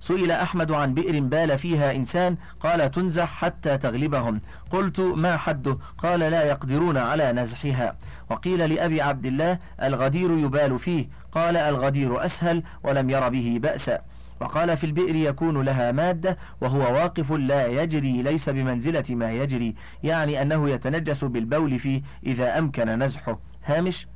سئل 0.00 0.30
أحمد 0.30 0.72
عن 0.72 0.94
بئر 0.94 1.20
بال 1.20 1.58
فيها 1.58 1.92
إنسان 1.96 2.36
قال 2.60 2.90
تنزح 2.90 3.28
حتى 3.28 3.78
تغلبهم. 3.78 4.40
قلت 4.70 5.00
ما 5.00 5.36
حده؟ 5.36 5.78
قال 5.98 6.20
لا 6.20 6.44
يقدرون 6.44 6.96
على 6.96 7.32
نزحها. 7.32 7.96
وقيل 8.30 8.74
لأبي 8.74 9.02
عبد 9.02 9.26
الله 9.26 9.58
الغدير 9.82 10.38
يبال 10.38 10.78
فيه. 10.78 11.06
قال 11.32 11.56
الغدير 11.56 12.24
أسهل 12.24 12.62
ولم 12.82 13.10
ير 13.10 13.28
به 13.28 13.58
بأسا 13.62 14.00
وقال 14.40 14.76
في 14.76 14.84
البئر 14.84 15.14
يكون 15.14 15.62
لها 15.62 15.92
مادة 15.92 16.38
وهو 16.60 16.80
واقف 16.80 17.32
لا 17.32 17.66
يجري 17.66 18.22
ليس 18.22 18.48
بمنزلة 18.48 19.04
ما 19.08 19.32
يجري. 19.32 19.74
يعني 20.02 20.42
أنه 20.42 20.70
يتنجس 20.70 21.24
بالبول 21.24 21.78
فيه 21.78 22.02
إذا 22.26 22.58
أمكن 22.58 22.98
نزحه. 23.02 23.38
هامش؟ 23.64 24.06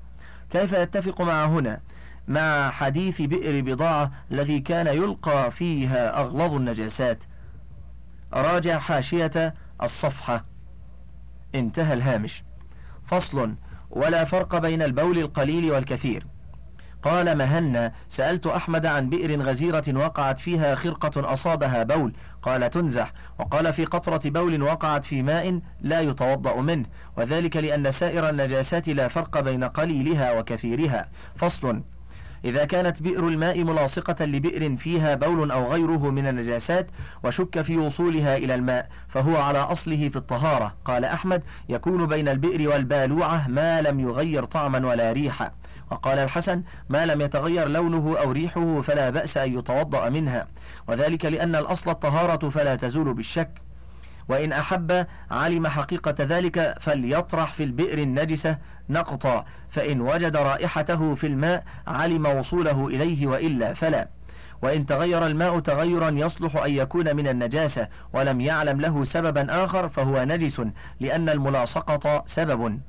كيف 0.50 0.72
يتفق 0.72 1.22
مع 1.22 1.46
هنا؟ 1.46 1.80
مع 2.28 2.70
حديث 2.70 3.22
بئر 3.22 3.60
بضاعة 3.60 4.12
الذي 4.30 4.60
كان 4.60 4.86
يلقى 4.86 5.50
فيها 5.50 6.20
أغلظ 6.20 6.54
النجاسات. 6.54 7.18
راجع 8.32 8.78
حاشية 8.78 9.54
الصفحة. 9.82 10.44
انتهى 11.54 11.94
الهامش. 11.94 12.44
فصل. 13.06 13.54
ولا 13.90 14.24
فرق 14.24 14.58
بين 14.58 14.82
البول 14.82 15.18
القليل 15.18 15.72
والكثير. 15.72 16.26
قال 17.02 17.38
مهنا 17.38 17.92
سألت 18.08 18.46
أحمد 18.46 18.86
عن 18.86 19.08
بئر 19.08 19.42
غزيرة 19.42 19.84
وقعت 19.94 20.38
فيها 20.38 20.74
خرقة 20.74 21.32
أصابها 21.32 21.82
بول. 21.82 22.12
قال 22.42 22.70
تنزح. 22.70 23.12
وقال 23.38 23.72
في 23.72 23.84
قطرة 23.84 24.20
بول 24.24 24.62
وقعت 24.62 25.04
في 25.04 25.22
ماء 25.22 25.60
لا 25.80 26.00
يتوضأ 26.00 26.60
منه. 26.60 26.86
وذلك 27.16 27.56
لأن 27.56 27.90
سائر 27.90 28.28
النجاسات 28.28 28.88
لا 28.88 29.08
فرق 29.08 29.40
بين 29.40 29.64
قليلها 29.64 30.38
وكثيرها. 30.38 31.08
فصل. 31.36 31.82
إذا 32.44 32.64
كانت 32.64 33.02
بئر 33.02 33.28
الماء 33.28 33.64
ملاصقة 33.64 34.24
لبئر 34.24 34.76
فيها 34.76 35.14
بول 35.14 35.50
أو 35.50 35.72
غيره 35.72 36.10
من 36.10 36.26
النجاسات 36.26 36.86
وشك 37.24 37.62
في 37.62 37.76
وصولها 37.76 38.36
إلى 38.36 38.54
الماء 38.54 38.88
فهو 39.08 39.36
على 39.36 39.58
أصله 39.58 40.08
في 40.08 40.16
الطهارة. 40.16 40.74
قال 40.84 41.04
أحمد 41.04 41.42
يكون 41.68 42.06
بين 42.06 42.28
البئر 42.28 42.68
والبالوعة 42.68 43.48
ما 43.48 43.82
لم 43.82 44.00
يغير 44.00 44.44
طعما 44.44 44.86
ولا 44.86 45.12
ريحا. 45.12 45.50
وقال 45.90 46.18
الحسن 46.18 46.62
ما 46.88 47.06
لم 47.06 47.20
يتغير 47.20 47.68
لونه 47.68 48.18
أو 48.18 48.32
ريحه 48.32 48.80
فلا 48.80 49.10
بأس 49.10 49.36
أن 49.36 49.58
يتوضأ 49.58 50.08
منها. 50.08 50.46
وذلك 50.88 51.24
لأن 51.24 51.56
الأصل 51.56 51.90
الطهارة 51.90 52.48
فلا 52.48 52.76
تزول 52.76 53.14
بالشك. 53.14 53.50
وإن 54.28 54.52
أحب 54.52 55.06
علم 55.30 55.66
حقيقة 55.66 56.14
ذلك 56.20 56.74
فليطرح 56.80 57.52
في 57.52 57.64
البئر 57.64 57.98
النجسة 57.98 58.58
نقطا 58.90 59.44
فإن 59.70 60.00
وجد 60.00 60.36
رائحته 60.36 61.14
في 61.14 61.26
الماء 61.26 61.64
علم 61.86 62.26
وصوله 62.26 62.86
إليه 62.86 63.26
وإلا 63.26 63.74
فلا. 63.74 64.08
وإن 64.62 64.86
تغير 64.86 65.26
الماء 65.26 65.60
تغيرا 65.60 66.10
يصلح 66.10 66.56
أن 66.56 66.70
يكون 66.70 67.16
من 67.16 67.28
النجاسة 67.28 67.88
ولم 68.12 68.40
يعلم 68.40 68.80
له 68.80 69.04
سببا 69.04 69.64
آخر 69.64 69.88
فهو 69.88 70.24
نجس 70.24 70.62
لأن 71.00 71.28
الملاصقة 71.28 72.22
سبب. 72.26 72.80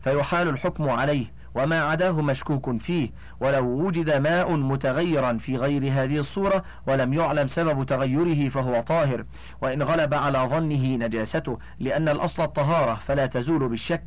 فيحال 0.00 0.48
الحكم 0.48 0.90
عليه. 0.90 1.37
وما 1.54 1.80
عداه 1.80 2.10
مشكوك 2.22 2.80
فيه 2.80 3.10
ولو 3.40 3.64
وجد 3.64 4.10
ماء 4.10 4.56
متغيرا 4.56 5.38
في 5.38 5.56
غير 5.56 5.82
هذه 5.92 6.16
الصورة 6.16 6.64
ولم 6.86 7.12
يعلم 7.12 7.46
سبب 7.46 7.84
تغيره 7.84 8.48
فهو 8.48 8.80
طاهر. 8.80 9.24
وإن 9.62 9.82
غلب 9.82 10.14
على 10.14 10.38
ظنه 10.38 10.96
نجاسته 10.96 11.58
لأن 11.78 12.08
الأصل 12.08 12.42
الطهارة 12.42 12.94
فلا 12.94 13.26
تزول 13.26 13.68
بالشك. 13.68 14.02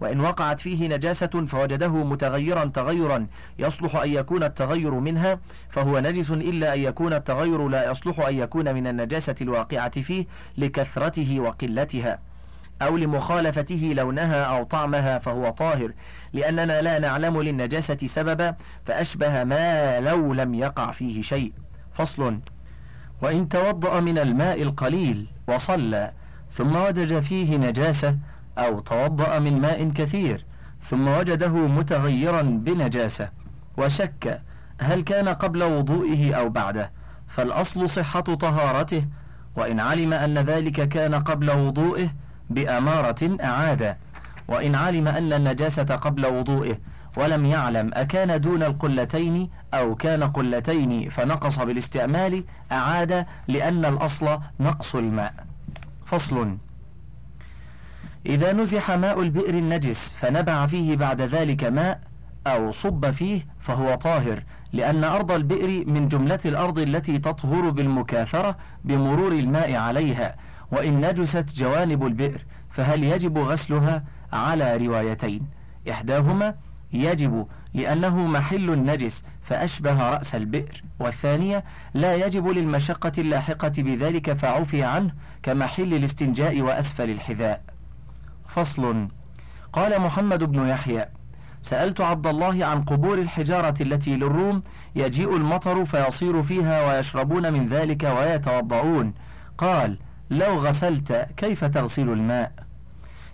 وإن 0.00 0.20
وقعت 0.20 0.60
فيه 0.60 0.88
نجاسة 0.88 1.46
فوجده 1.48 1.88
متغيرا 1.88 2.64
تغيرا 2.64 3.26
يصلح 3.58 3.96
أن 3.96 4.10
يكون 4.10 4.42
التغير 4.42 4.90
منها 4.94 5.38
فهو 5.70 5.98
نجس 5.98 6.30
إلا 6.30 6.74
أن 6.74 6.80
يكون 6.80 7.12
التغير 7.12 7.68
لا 7.68 7.90
يصلح 7.90 8.20
أن 8.20 8.38
يكون 8.38 8.74
من 8.74 8.86
النجاسة 8.86 9.34
الواقعة 9.40 10.00
فيه 10.00 10.26
لكثرته 10.58 11.40
وقلتها. 11.40 12.18
أو 12.82 12.96
لمخالفته 12.96 13.92
لونها 13.96 14.42
أو 14.44 14.64
طعمها 14.64 15.18
فهو 15.18 15.50
طاهر. 15.50 15.92
لأننا 16.32 16.82
لا 16.82 16.98
نعلم 16.98 17.42
للنجاسة 17.42 17.96
سببا 18.06 18.54
فأشبه 18.86 19.44
ما 19.44 20.00
لو 20.00 20.34
لم 20.34 20.54
يقع 20.54 20.90
فيه 20.90 21.22
شيء. 21.22 21.52
فصل. 21.94 22.40
وإن 23.22 23.48
توضأ 23.48 24.00
من 24.00 24.18
الماء 24.18 24.62
القليل 24.62 25.26
وصلى 25.48 26.12
ثم 26.50 26.76
وجد 26.76 27.20
فيه 27.20 27.56
نجاسة 27.56 28.16
أو 28.58 28.80
توضأ 28.80 29.38
من 29.38 29.60
ماء 29.60 29.90
كثير 29.90 30.44
ثم 30.88 31.08
وجده 31.08 31.48
متغيرا 31.48 32.42
بنجاسة. 32.42 33.28
وشك 33.78 34.40
هل 34.80 35.00
كان 35.00 35.28
قبل 35.28 35.62
وضوئه 35.62 36.34
أو 36.34 36.48
بعده؟ 36.48 36.90
فالأصل 37.28 37.90
صحة 37.90 38.20
طهارته 38.20 39.04
وإن 39.56 39.80
علم 39.80 40.12
أن 40.12 40.38
ذلك 40.38 40.88
كان 40.88 41.14
قبل 41.14 41.50
وضوئه 41.50 42.08
بأمارة 42.50 43.36
أعاد. 43.44 43.96
وإن 44.48 44.74
علم 44.74 45.08
أن 45.08 45.32
النجاسة 45.32 45.96
قبل 45.96 46.26
وضوئه 46.26 46.78
ولم 47.16 47.46
يعلم 47.46 47.90
أكان 47.94 48.40
دون 48.40 48.62
القلتين 48.62 49.50
أو 49.74 49.94
كان 49.94 50.22
قلتين 50.22 51.10
فنقص 51.10 51.58
بالاستعمال 51.58 52.44
أعاد 52.72 53.26
لأن 53.48 53.84
الأصل 53.84 54.38
نقص 54.60 54.94
الماء. 54.94 55.34
فصل. 56.06 56.56
إذا 58.26 58.52
نزح 58.52 58.90
ماء 58.90 59.20
البئر 59.22 59.54
النجس 59.54 60.14
فنبع 60.20 60.66
فيه 60.66 60.96
بعد 60.96 61.20
ذلك 61.20 61.64
ماء 61.64 62.00
أو 62.46 62.72
صب 62.72 63.10
فيه 63.10 63.46
فهو 63.60 63.94
طاهر 63.94 64.42
لأن 64.72 65.04
أرض 65.04 65.30
البئر 65.30 65.86
من 65.86 66.08
جملة 66.08 66.38
الأرض 66.44 66.78
التي 66.78 67.18
تطهر 67.18 67.70
بالمكاثرة 67.70 68.56
بمرور 68.84 69.32
الماء 69.32 69.74
عليها. 69.74 70.34
وإن 70.72 71.00
نجست 71.08 71.54
جوانب 71.54 72.06
البئر 72.06 72.44
فهل 72.70 73.04
يجب 73.04 73.38
غسلها؟ 73.38 74.04
على 74.32 74.76
روايتين. 74.76 75.48
إحداهما 75.90 76.54
يجب 76.92 77.46
لأنه 77.74 78.16
محل 78.16 78.70
النجس 78.70 79.24
فأشبه 79.42 80.10
رأس 80.10 80.34
البئر. 80.34 80.82
والثانية 81.00 81.64
لا 81.94 82.14
يجب 82.14 82.48
للمشقة 82.48 83.12
اللاحقة 83.18 83.72
بذلك 83.78 84.32
فعفي 84.32 84.82
عنه 84.82 85.10
كمحل 85.42 85.94
الاستنجاء 85.94 86.60
وأسفل 86.60 87.10
الحذاء. 87.10 87.62
فصل. 88.48 89.08
قال 89.72 90.00
محمد 90.00 90.44
بن 90.44 90.68
يحيى 90.68 91.06
سألت 91.62 92.00
عبد 92.00 92.26
الله 92.26 92.64
عن 92.64 92.84
قبور 92.84 93.18
الحجارة 93.18 93.74
التي 93.80 94.16
للروم 94.16 94.62
يجيء 94.96 95.36
المطر 95.36 95.84
فيصير 95.84 96.42
فيها 96.42 96.86
ويشربون 96.86 97.52
من 97.52 97.66
ذلك 97.66 98.02
ويتوضؤون. 98.04 99.14
قال 99.58 99.98
لو 100.30 100.58
غسلت 100.58 101.28
كيف 101.36 101.64
تغسل 101.64 102.08
الماء؟ 102.08 102.52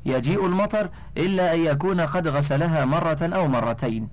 يجيء 0.05 0.46
المطر 0.46 0.90
إلا 1.16 1.55
أن 1.55 1.61
يكون 1.61 2.00
قد 2.00 2.28
غسلها 2.28 2.85
مرة 2.85 3.18
أو 3.22 3.48
مرتين. 3.48 4.09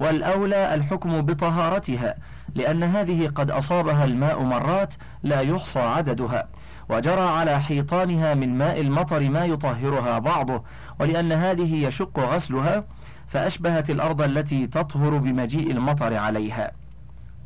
والأولى 0.00 0.74
الحكم 0.74 1.22
بطهارتها 1.22 2.14
لأن 2.54 2.82
هذه 2.82 3.28
قد 3.28 3.50
أصابها 3.50 4.04
الماء 4.04 4.42
مرات 4.42 4.94
لا 5.22 5.40
يحصى 5.40 5.80
عددها 5.80 6.48
وجرى 6.88 7.20
على 7.20 7.60
حيطانها 7.60 8.34
من 8.34 8.58
ماء 8.58 8.80
المطر 8.80 9.30
ما 9.30 9.44
يطهرها 9.44 10.18
بعضه 10.18 10.62
ولأن 11.00 11.32
هذه 11.32 11.74
يشق 11.86 12.18
غسلها 12.18 12.84
فأشبهت 13.28 13.90
الأرض 13.90 14.22
التي 14.22 14.66
تطهر 14.66 15.16
بمجيء 15.18 15.70
المطر 15.70 16.14
عليها. 16.16 16.70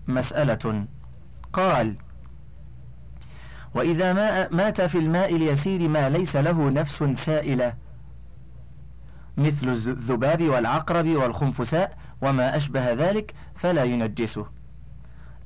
مسألة. 0.08 0.86
قال 1.52 1.96
وإذا 3.76 4.12
مات 4.48 4.80
في 4.80 4.98
الماء 4.98 5.36
اليسير 5.36 5.88
ما 5.88 6.08
ليس 6.08 6.36
له 6.36 6.70
نفس 6.70 7.04
سائلة. 7.04 7.74
مثل 9.36 9.68
الذباب 9.68 10.42
والعقرب 10.42 11.06
والخنفساء 11.06 11.96
وما 12.22 12.56
أشبه 12.56 12.92
ذلك 12.92 13.34
فلا 13.56 13.84
ينجسه. 13.84 14.46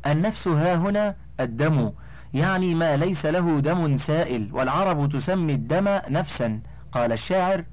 النفس 0.06 0.48
ها 0.48 0.74
هنا 0.74 1.14
الدم 1.40 1.92
يعني 2.34 2.74
ما 2.74 2.96
ليس 2.96 3.26
له 3.26 3.60
دم 3.60 3.96
سائل 3.96 4.48
والعرب 4.52 5.12
تسمي 5.12 5.52
الدم 5.52 6.00
نفسا. 6.08 6.60
قال 6.92 7.12
الشاعر 7.12 7.64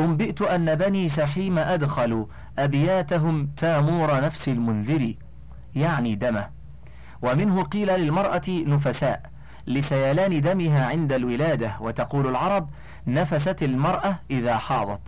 أنبئت 0.00 0.42
أن 0.42 0.74
بني 0.74 1.08
سحيم 1.08 1.58
أدخلوا 1.58 2.26
أبياتهم 2.58 3.46
تامور 3.56 4.20
نفس 4.20 4.48
المنذر. 4.48 5.14
يعني 5.74 6.14
دمه. 6.14 6.48
ومنه 7.22 7.62
قيل 7.62 7.88
للمرأة 7.88 8.42
نفساء. 8.48 9.29
لسيلان 9.66 10.40
دمها 10.40 10.86
عند 10.86 11.12
الولادة 11.12 11.72
وتقول 11.80 12.26
العرب 12.26 12.68
نفست 13.06 13.62
المرأة 13.62 14.18
إذا 14.30 14.56
حاضت 14.56 15.00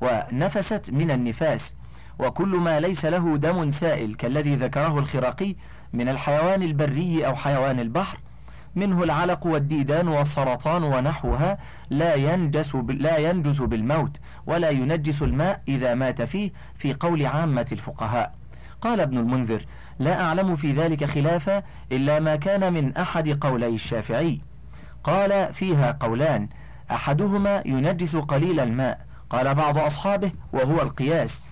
ونفست 0.00 0.90
من 0.90 1.10
النفاس 1.10 1.74
وكل 2.18 2.48
ما 2.48 2.80
ليس 2.80 3.04
له 3.04 3.36
دم 3.36 3.70
سائل 3.70 4.14
كالذي 4.14 4.56
ذكره 4.56 4.98
الخراقي 4.98 5.54
من 5.92 6.08
الحيوان 6.08 6.62
البري 6.62 7.26
أو 7.26 7.36
حيوان 7.36 7.80
البحر 7.80 8.18
منه 8.76 9.02
العلق 9.02 9.46
والديدان 9.46 10.08
والسرطان 10.08 10.82
ونحوها 10.82 11.58
لا 11.90 12.14
ينجس 12.14 12.74
لا 12.74 13.16
ينجس 13.18 13.60
بالموت 13.60 14.20
ولا 14.46 14.70
ينجس 14.70 15.22
الماء 15.22 15.60
إذا 15.68 15.94
مات 15.94 16.22
فيه 16.22 16.50
في 16.78 16.94
قول 16.94 17.26
عامة 17.26 17.66
الفقهاء. 17.72 18.34
قال 18.80 19.00
ابن 19.00 19.18
المنذر: 19.18 19.64
لا 20.02 20.20
أعلم 20.20 20.56
في 20.56 20.72
ذلك 20.72 21.04
خلافا 21.04 21.62
إلا 21.92 22.20
ما 22.20 22.36
كان 22.36 22.72
من 22.72 22.96
أحد 22.96 23.28
قولي 23.28 23.68
الشافعي. 23.68 24.40
قال 25.04 25.54
فيها 25.54 25.96
قولان 26.00 26.48
أحدهما 26.90 27.62
ينجس 27.66 28.16
قليل 28.16 28.60
الماء، 28.60 29.00
قال 29.30 29.54
بعض 29.54 29.78
أصحابه 29.78 30.32
وهو 30.52 30.82
القياس. 30.82 31.46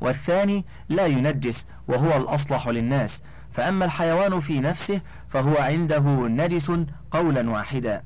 والثاني 0.00 0.64
لا 0.88 1.06
ينجس 1.06 1.66
وهو 1.88 2.16
الأصلح 2.16 2.68
للناس 2.68 3.22
فأما 3.52 3.84
الحيوان 3.84 4.40
في 4.40 4.60
نفسه 4.60 5.00
فهو 5.28 5.56
عنده 5.56 6.00
نجس 6.28 6.72
قولا 7.10 7.50
واحدا 7.50 8.02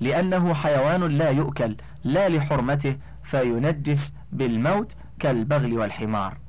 لأنه 0.00 0.54
حيوان 0.54 1.00
لا 1.00 1.30
يؤكل 1.30 1.76
لا 2.04 2.28
لحرمته 2.28 2.96
فينجس 3.24 4.12
بالموت 4.32 4.92
كالبغل 5.18 5.78
والحمار 5.78 6.43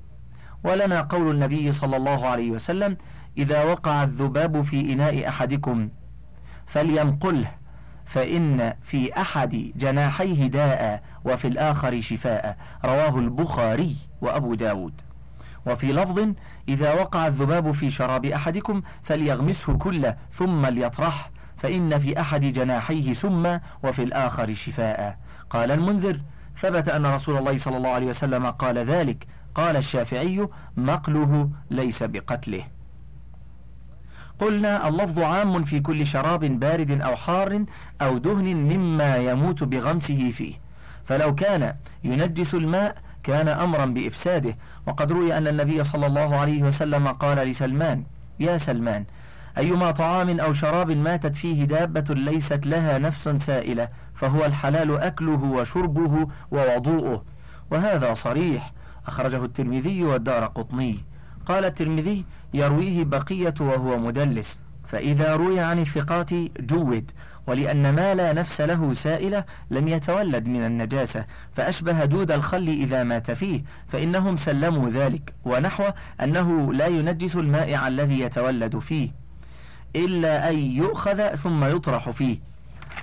ولنا 0.65 1.01
قول 1.01 1.31
النبي 1.31 1.71
صلى 1.71 1.97
الله 1.97 2.27
عليه 2.27 2.51
وسلم 2.51 2.97
إذا 3.37 3.63
وقع 3.63 4.03
الذباب 4.03 4.61
في 4.61 4.93
إناء 4.93 5.27
أحدكم 5.27 5.89
فلينقله 6.65 7.51
فإن 8.05 8.73
في 8.83 9.21
أحد 9.21 9.71
جناحيه 9.75 10.47
داء 10.47 11.03
وفي 11.25 11.47
الآخر 11.47 12.01
شفاء. 12.01 12.57
رواه 12.85 13.19
البخاري 13.19 13.95
وأبو 14.21 14.53
داود. 14.53 14.93
وفي 15.67 15.91
لفظ 15.93 16.29
إذا 16.69 16.93
وقع 16.93 17.27
الذباب 17.27 17.71
في 17.71 17.91
شراب 17.91 18.25
أحدكم 18.25 18.81
فليغمسه 19.03 19.77
كله 19.77 20.15
ثم 20.31 20.65
ليطرح 20.65 21.29
فإن 21.57 21.99
في 21.99 22.21
أحد 22.21 22.41
جناحيه 22.41 23.13
سما 23.13 23.61
وفي 23.83 24.03
الآخر 24.03 24.53
شفاء. 24.53 25.17
قال 25.49 25.71
المنذر 25.71 26.21
ثبت 26.59 26.89
أن 26.89 27.05
رسول 27.05 27.37
الله 27.37 27.57
صلى 27.57 27.77
الله 27.77 27.89
عليه 27.89 28.07
وسلم 28.07 28.45
قال 28.45 28.77
ذلك 28.77 29.27
قال 29.55 29.75
الشافعي 29.77 30.47
مقله 30.77 31.49
ليس 31.71 32.03
بقتله. 32.03 32.63
قلنا 34.39 34.87
اللفظ 34.87 35.19
عام 35.19 35.63
في 35.63 35.79
كل 35.79 36.07
شراب 36.07 36.39
بارد 36.39 37.01
أو 37.01 37.15
حار 37.15 37.65
أو 38.01 38.17
دهن 38.17 38.55
مما 38.55 39.15
يموت 39.15 39.63
بغمسه 39.63 40.31
فيه. 40.31 40.53
فلو 41.05 41.35
كان 41.35 41.75
ينجس 42.03 42.53
الماء 42.53 42.97
كان 43.23 43.47
أمرا 43.47 43.85
بإفساده. 43.85 44.55
وقد 44.87 45.11
روي 45.11 45.37
أن 45.37 45.47
النبي 45.47 45.83
صلى 45.83 46.05
الله 46.05 46.35
عليه 46.35 46.63
وسلم 46.63 47.07
قال 47.07 47.37
لسلمان 47.37 48.03
يا 48.39 48.57
سلمان 48.57 49.05
أيما 49.57 49.91
طعام 49.91 50.39
أو 50.39 50.53
شراب 50.53 50.91
ماتت 50.91 51.35
فيه 51.35 51.65
دابة 51.65 52.15
ليست 52.15 52.65
لها 52.65 52.97
نفس 52.97 53.29
سائلة 53.29 53.87
فهو 54.15 54.45
الحلال 54.45 54.97
أكله 54.97 55.43
وشربه 55.43 56.27
ووضوءه. 56.51 57.23
وهذا 57.71 58.13
صريح 58.13 58.71
أخرجه 59.07 59.45
الترمذي 59.45 60.03
والدار 60.03 60.45
قطني. 60.45 60.97
قال 61.45 61.65
الترمذي 61.65 62.25
يرويه 62.53 63.03
بقية 63.03 63.53
وهو 63.59 63.97
مدلس. 63.97 64.59
فإذا 64.87 65.35
روي 65.35 65.59
عن 65.59 65.79
الثقات 65.79 66.33
جود 66.59 67.11
ولأن 67.47 67.95
ما 67.95 68.15
لا 68.15 68.33
نفس 68.33 68.61
له 68.61 68.93
سائلة 68.93 69.43
لم 69.71 69.87
يتولد 69.87 70.45
من 70.47 70.65
النجاسة. 70.65 71.25
فأشبه 71.55 72.05
دود 72.05 72.31
الخل 72.31 72.69
إذا 72.69 73.03
مات 73.03 73.31
فيه 73.31 73.61
فإنهم 73.87 74.37
سلموا 74.37 74.89
ذلك. 74.89 75.33
ونحو 75.45 75.83
أنه 76.21 76.73
لا 76.73 76.87
ينجس 76.87 77.35
المائع 77.35 77.87
الذي 77.87 78.19
يتولد 78.19 78.79
فيه 78.79 79.09
إلا 79.95 80.49
أن 80.49 80.57
يؤخذ 80.57 81.35
ثم 81.35 81.65
يطرح 81.65 82.09
فيه 82.09 82.37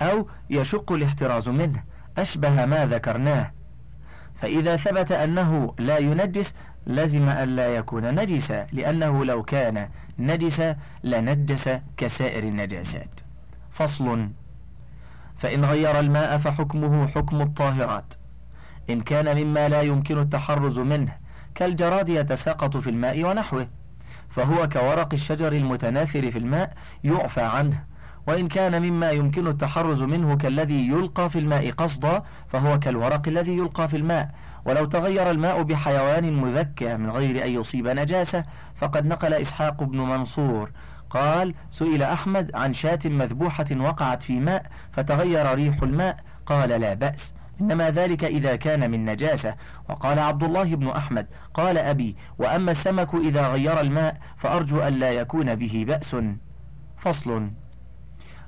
أو 0.01 0.27
يشق 0.49 0.91
الاحتراز 0.91 1.49
منه. 1.49 1.83
أشبه 2.17 2.65
ما 2.65 2.85
ذكرناه. 2.85 3.51
فإذا 4.43 4.75
ثبت 4.75 5.11
أنه 5.11 5.73
لا 5.79 5.97
ينجس 5.97 6.53
لزم 6.87 7.29
ألا 7.29 7.67
يكون 7.67 8.15
نجسا 8.15 8.67
لأنه 8.71 9.25
لو 9.25 9.43
كان 9.43 9.89
نجسا 10.19 10.75
لنجس 11.03 11.69
كسائر 11.97 12.43
النجاسات. 12.43 13.19
فصل 13.71 14.29
فإن 15.37 15.65
غير 15.65 15.99
الماء 15.99 16.37
فحكمه 16.37 17.07
حكم 17.07 17.41
الطاهرات. 17.41 18.13
إن 18.89 19.01
كان 19.01 19.43
مما 19.43 19.69
لا 19.69 19.81
يمكن 19.81 20.21
التحرز 20.21 20.79
منه 20.79 21.15
كالجراد 21.55 22.09
يتساقط 22.09 22.77
في 22.77 22.89
الماء 22.89 23.23
ونحوه. 23.23 23.67
فهو 24.29 24.69
كورق 24.69 25.13
الشجر 25.13 25.51
المتناثر 25.51 26.31
في 26.31 26.37
الماء 26.37 26.73
يعفى 27.03 27.41
عنه. 27.41 27.83
وإن 28.27 28.47
كان 28.47 28.81
مما 28.81 29.11
يمكن 29.11 29.47
التحرز 29.47 30.01
منه 30.01 30.37
كالذي 30.37 30.87
يلقى 30.87 31.29
في 31.29 31.39
الماء 31.39 31.71
قصدا 31.71 32.23
فهو 32.47 32.79
كالورق 32.79 33.27
الذي 33.27 33.57
يلقى 33.57 33.87
في 33.87 33.97
الماء. 33.97 34.29
ولو 34.65 34.85
تغير 34.85 35.31
الماء 35.31 35.63
بحيوان 35.63 36.33
مذكى 36.33 36.97
من 36.97 37.09
غير 37.09 37.45
أن 37.45 37.51
يصيب 37.51 37.87
نجاسة 37.87 38.43
فقد 38.75 39.05
نقل 39.05 39.33
إسحاق 39.33 39.83
بن 39.83 39.97
منصور. 39.97 40.71
قال 41.09 41.55
سئل 41.69 42.03
أحمد 42.03 42.55
عن 42.55 42.73
شاة 42.73 42.99
مذبوحة 43.05 43.65
وقعت 43.79 44.23
في 44.23 44.39
ماء 44.39 44.65
فتغير 44.91 45.55
ريح 45.55 45.83
الماء. 45.83 46.17
قال 46.45 46.69
لا 46.69 46.93
بأس. 46.93 47.33
إنما 47.61 47.89
ذلك 47.89 48.23
إذا 48.23 48.55
كان 48.55 48.91
من 48.91 49.05
نجاسة. 49.05 49.55
وقال 49.89 50.19
عبد 50.19 50.43
الله 50.43 50.75
بن 50.75 50.87
أحمد 50.87 51.27
قال 51.53 51.77
أبي 51.77 52.15
وأما 52.37 52.71
السمك 52.71 53.15
إذا 53.15 53.47
غير 53.47 53.79
الماء 53.81 54.17
فأرجو 54.37 54.79
أن 54.79 54.93
لا 54.93 55.11
يكون 55.11 55.55
به 55.55 55.85
بأس. 55.87 56.15
فصل. 56.97 57.49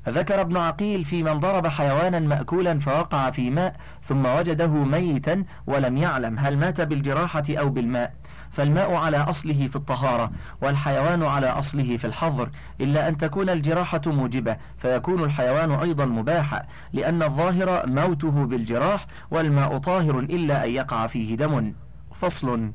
ذكر 0.09 0.41
ابن 0.41 0.57
عقيل 0.57 1.05
في 1.05 1.23
من 1.23 1.39
ضرب 1.39 1.67
حيوانا 1.67 2.19
مأكولا 2.19 2.79
فوقع 2.79 3.31
في 3.31 3.49
ماء 3.49 3.75
ثم 4.03 4.25
وجده 4.25 4.67
ميتا 4.67 5.43
ولم 5.67 5.97
يعلم 5.97 6.39
هل 6.39 6.57
مات 6.57 6.81
بالجراحة 6.81 7.43
أو 7.49 7.69
بالماء. 7.69 8.13
فالماء 8.51 8.93
على 8.93 9.17
أصله 9.17 9.67
في 9.67 9.75
الطهارة 9.75 10.31
والحيوان 10.61 11.23
على 11.23 11.47
أصله 11.47 11.97
في 11.97 12.07
الحظر. 12.07 12.49
إلا 12.81 13.07
أن 13.07 13.17
تكون 13.17 13.49
الجراحة 13.49 14.01
موجبة 14.05 14.57
فيكون 14.77 15.23
الحيوان 15.23 15.71
أيضا 15.71 16.05
مباحا 16.05 16.63
لأن 16.93 17.23
الظاهر 17.23 17.87
موته 17.87 18.45
بالجراح 18.45 19.07
والماء 19.31 19.77
طاهر 19.77 20.19
إلا 20.19 20.65
أن 20.65 20.69
يقع 20.69 21.07
فيه 21.07 21.35
دم. 21.37 21.73
فصل 22.21 22.71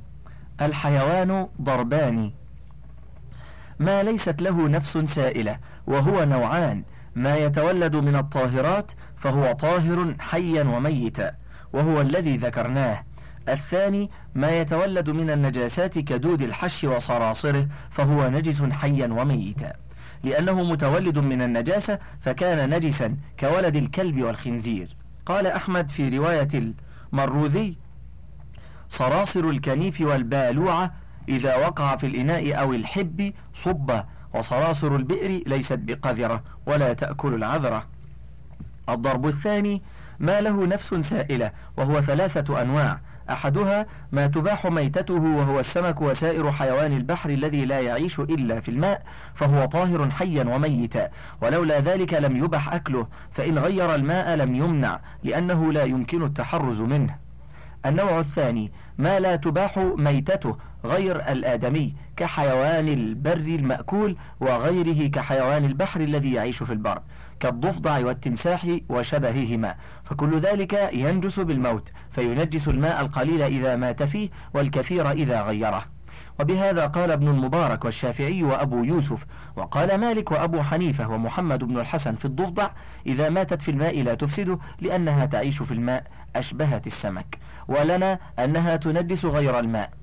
الحيوان 0.61 1.49
ضربان. 1.63 2.33
ما 3.79 4.03
ليست 4.03 4.43
له 4.43 4.69
نفس 4.69 4.99
سائلة 4.99 5.59
وهو 5.87 6.25
نوعان 6.25 6.85
ما 7.15 7.37
يتولد 7.37 7.97
من 7.97 8.17
الطاهرات 8.17 8.93
فهو 9.17 9.53
طاهر 9.53 10.15
حيا 10.19 10.65
وميتا 10.65 11.33
وهو 11.73 12.01
الذي 12.01 12.37
ذكرناه. 12.37 13.05
الثاني 13.49 14.11
ما 14.35 14.51
يتولد 14.51 15.11
من 15.11 15.31
النجاسات 15.31 15.99
كدود 15.99 16.43
الحش 16.43 16.85
وصراصره 16.85 17.69
فهو 17.91 18.29
نجس 18.29 18.63
حيا 18.63 19.07
وميتا. 19.07 19.73
لأنه 20.25 20.63
متولد 20.63 21.19
من 21.19 21.43
النجاسة 21.43 21.99
فكان 22.21 22.71
نجسا 22.71 23.17
كولد 23.41 23.77
الكلب 23.77 24.23
والخنزير. 24.23 24.97
قال 25.27 25.47
أحمد 25.47 25.91
في 25.91 26.19
رواية 26.19 26.73
المروذي 27.13 27.77
صراصر 28.89 29.45
الكنيف 29.45 30.01
والبالوعة 30.01 30.95
إذا 31.29 31.57
وقع 31.57 31.97
في 31.97 32.07
الإناء 32.07 32.61
أو 32.61 32.73
الحب 32.73 33.33
صب 33.55 34.03
وصراصر 34.35 34.97
البئر 34.97 35.43
ليست 35.47 35.79
بقذرة 35.79 36.43
ولا 36.67 36.93
تأكل 36.93 37.35
العذرة. 37.35 37.85
الضرب 38.89 39.27
الثاني 39.27 39.83
ما 40.19 40.41
له 40.41 40.67
نفس 40.67 40.95
سائلة 40.95 41.51
وهو 41.77 42.01
ثلاثة 42.01 42.63
أنواع. 42.63 43.01
أحدها 43.31 43.87
ما 44.13 44.27
تباح 44.27 44.67
ميتته 44.67 45.15
وهو 45.15 45.61
السمك 45.61 46.01
وسائر 46.01 46.53
حيوان 46.53 46.93
البحر 46.93 47.31
الذي 47.31 47.65
لا 47.65 47.81
يعيش 47.81 48.21
إلا 48.21 48.61
في 48.61 48.69
الماء 48.69 49.03
فهو 49.35 49.65
طاهر 49.65 50.11
حيا 50.11 50.45
وميتا. 50.45 51.09
ولولا 51.43 51.81
ذلك 51.81 52.15
لم 52.15 52.45
يبح 52.45 52.75
أكله 52.75 53.07
فإن 53.33 53.59
غير 53.59 53.95
الماء 53.95 54.35
لم 54.35 54.55
يمنع 54.55 55.01
لأنه 55.23 55.73
لا 55.73 55.85
يمكن 55.85 56.23
التحرز 56.23 56.81
منه. 56.81 57.17
النوع 57.87 58.21
الثاني 58.21 58.73
ما 58.99 59.21
لا 59.21 59.37
تباح 59.37 59.79
ميتته 59.79 60.57
غير 60.85 61.17
الآدمي 61.17 61.95
كحيوان 62.17 62.89
البر 62.89 63.33
المأكول 63.33 64.17
وغيره 64.41 65.09
كحيوان 65.09 65.65
البحر 65.65 66.01
الذي 66.01 66.33
يعيش 66.33 66.63
في 66.63 66.73
البر 66.73 67.03
كالضفدع 67.41 67.99
والتمساح 67.99 68.67
وشبههما. 68.89 69.75
فكل 70.05 70.39
ذلك 70.39 70.91
ينجس 70.93 71.41
بالموت 71.41 71.93
فينجس 72.11 72.69
الماء 72.69 73.01
القليل 73.01 73.43
إذا 73.43 73.77
مات 73.77 74.03
فيه 74.03 74.31
والكثير 74.55 75.11
إذا 75.11 75.43
غيره. 75.43 75.85
وبهذا 76.41 76.87
قال 76.87 77.11
ابن 77.11 77.29
المبارك 77.29 77.85
والشافعي 77.85 78.43
وأبو 78.43 78.85
يوسف. 78.85 79.27
وقال 79.57 79.99
مالك 79.99 80.31
وأبو 80.31 80.63
حنيفة 80.63 81.09
ومحمد 81.09 81.65
بن 81.65 81.79
الحسن 81.79 82.15
في 82.15 82.25
الضفدع 82.25 82.71
إذا 83.07 83.29
ماتت 83.29 83.63
في 83.63 83.71
الماء 83.71 84.03
لا 84.03 84.15
تفسده 84.15 84.59
لأنها 84.81 85.27
تعيش 85.27 85.63
في 85.63 85.75
الماء 85.75 86.05
أشبهت 86.37 86.87
السمك. 86.87 87.39
ولنا 87.69 88.19
أنها 88.39 88.77
تنجس 88.77 89.25
غير 89.25 89.59
الماء. 89.61 90.00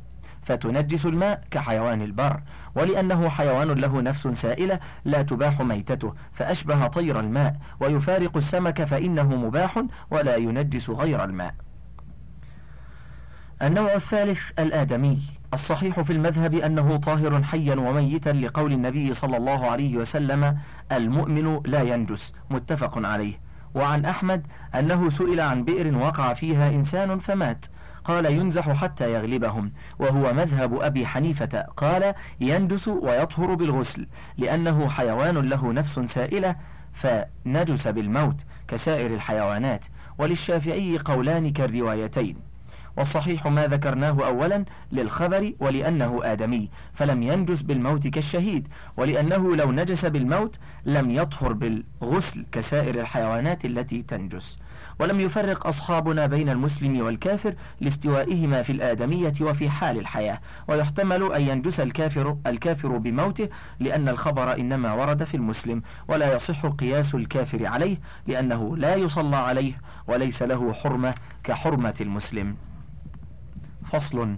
فتنجس 0.48 1.06
الماء 1.06 1.44
كحيوان 1.52 2.02
البر 2.02 2.42
ولأنه 2.76 3.30
حيوان 3.30 3.68
له 3.68 4.02
نفس 4.02 4.28
سائلة 4.28 4.80
لا 5.06 5.22
تباح 5.22 5.62
ميتته 5.62 6.14
فأشبه 6.34 6.88
طير 6.88 7.20
الماء 7.20 7.56
ويفارق 7.80 8.38
السمك 8.38 8.84
فإنه 8.84 9.36
مباح 9.36 9.84
ولا 10.12 10.36
ينجس 10.36 10.90
غير 10.90 11.24
الماء. 11.24 11.54
النوع 13.62 13.94
الثالث 13.94 14.40
الآدمي. 14.60 15.20
الصحيح 15.54 16.02
في 16.02 16.14
المذهب 16.14 16.54
أنه 16.54 16.98
طاهر 16.98 17.44
حيا 17.44 17.76
وميتا 17.76 18.30
لقول 18.30 18.74
النبي 18.74 19.14
صلى 19.14 19.38
الله 19.38 19.72
عليه 19.72 19.98
وسلم 19.98 20.58
المؤمن 20.92 21.62
لا 21.66 21.82
ينجس. 21.82 22.34
متفق 22.50 23.06
عليه. 23.06 23.40
وعن 23.76 24.06
أحمد 24.06 24.48
أنه 24.76 25.10
سئل 25.10 25.40
عن 25.40 25.64
بئر 25.64 25.98
وقع 25.98 26.34
فيها 26.34 26.70
إنسان 26.70 27.20
فمات. 27.20 27.66
قال 28.08 28.26
ينزح 28.26 28.72
حتى 28.72 29.14
يغلبهم 29.14 29.72
وهو 30.00 30.34
مذهب 30.34 30.82
أبي 30.82 31.08
حنيفة. 31.08 31.62
قال 31.78 32.14
يندس 32.40 32.88
ويطهر 32.88 33.54
بالغسل 33.54 34.08
لأنه 34.38 34.90
حيوان 34.90 35.38
له 35.38 35.74
نفس 35.74 36.00
سائلة 36.00 36.56
فنجس 36.94 37.88
بالموت 37.88 38.36
كسائر 38.68 39.14
الحيوانات. 39.14 39.86
وللشافعي 40.18 40.98
قولان 40.98 41.52
كالروايتين. 41.52 42.38
والصحيح 42.98 43.48
ما 43.48 43.68
ذكرناه 43.68 44.28
أولا 44.28 44.66
للخبر 44.92 45.54
ولأنه 45.60 46.20
آدمي 46.24 46.70
فلم 46.94 47.24
ينجس 47.24 47.62
بالموت 47.62 48.08
كالشهيد 48.08 48.68
ولأنه 48.98 49.56
لو 49.56 49.72
نجس 49.72 50.06
بالموت 50.06 50.58
لم 50.86 51.12
يطهر 51.12 51.54
بالغسل 51.54 52.46
كسائر 52.52 53.02
الحيوانات 53.02 53.66
التي 53.66 54.02
تنجس. 54.02 54.60
ولم 55.00 55.20
يفرق 55.20 55.68
أصحابنا 55.68 56.26
بين 56.26 56.50
المسلم 56.50 57.02
والكافر 57.02 57.56
لاستوائهما 57.82 58.64
في 58.64 58.72
الآدمية 58.72 59.34
وفي 59.42 59.70
حال 59.70 60.00
الحياة. 60.00 60.40
ويحتمل 60.68 61.34
أن 61.34 61.42
ينجس 61.42 61.80
الكافر 61.80 62.38
الكافر 62.48 62.98
بموته 62.98 63.50
لأن 63.80 64.10
الخبر 64.10 64.54
إنما 64.56 64.94
ورد 64.94 65.24
في 65.24 65.38
المسلم 65.38 65.82
ولا 66.08 66.34
يصح 66.36 66.66
قياس 66.66 67.16
الكافر 67.16 67.66
عليه 67.66 67.98
لأنه 68.28 68.78
لا 68.78 68.96
يصلى 68.96 69.36
عليه 69.36 69.74
وليس 70.08 70.44
له 70.44 70.74
حرمة 70.74 71.14
كحرمة 71.44 71.96
المسلم. 72.02 72.58
فصل. 73.92 74.38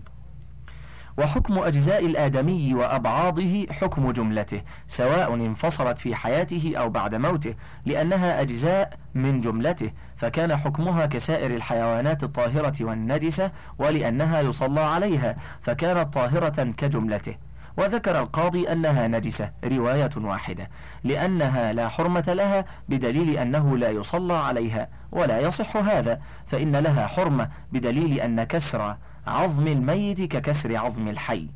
وحكم 1.20 1.60
أجزاء 1.60 2.06
الآدمي 2.06 2.74
وأبعاضه 2.74 3.68
حكم 3.72 4.12
جملته 4.12 4.62
سواء 4.88 5.34
انفصلت 5.34 5.98
في 6.00 6.16
حياته 6.16 6.74
أو 6.78 6.90
بعد 6.90 7.16
موته 7.16 7.54
لأنها 7.86 8.42
أجزاء 8.42 8.94
من 9.14 9.42
جملته 9.42 9.92
فكان 10.18 10.58
حكمها 10.58 11.06
كسائر 11.06 11.56
الحيوانات 11.56 12.24
الطاهرة 12.24 12.76
والنجسة 12.82 13.52
ولأنها 13.80 14.42
يصلى 14.42 14.82
عليها 14.82 15.36
فكانت 15.62 16.14
طاهرة 16.14 16.74
كجملته. 16.78 17.36
وذكر 17.78 18.20
القاضي 18.20 18.72
أنها 18.72 19.08
نجسة 19.08 19.52
رواية 19.64 20.10
واحدة 20.18 20.70
لأنها 21.04 21.74
لا 21.74 21.90
حرمة 21.90 22.24
لها 22.28 22.66
بدليل 22.90 23.38
أنه 23.38 23.78
لا 23.78 23.90
يصلى 23.90 24.34
عليها 24.34 24.88
ولا 25.12 25.40
يصح 25.40 25.78
هذا 25.78 26.22
فإن 26.48 26.76
لها 26.76 27.08
حرمة 27.08 27.50
بدليل 27.72 28.20
أن 28.20 28.44
كسر 28.44 28.96
عظم 29.30 29.68
الميت 29.68 30.22
ككسر 30.22 30.78
عظم 30.78 31.08
الحي 31.08 31.48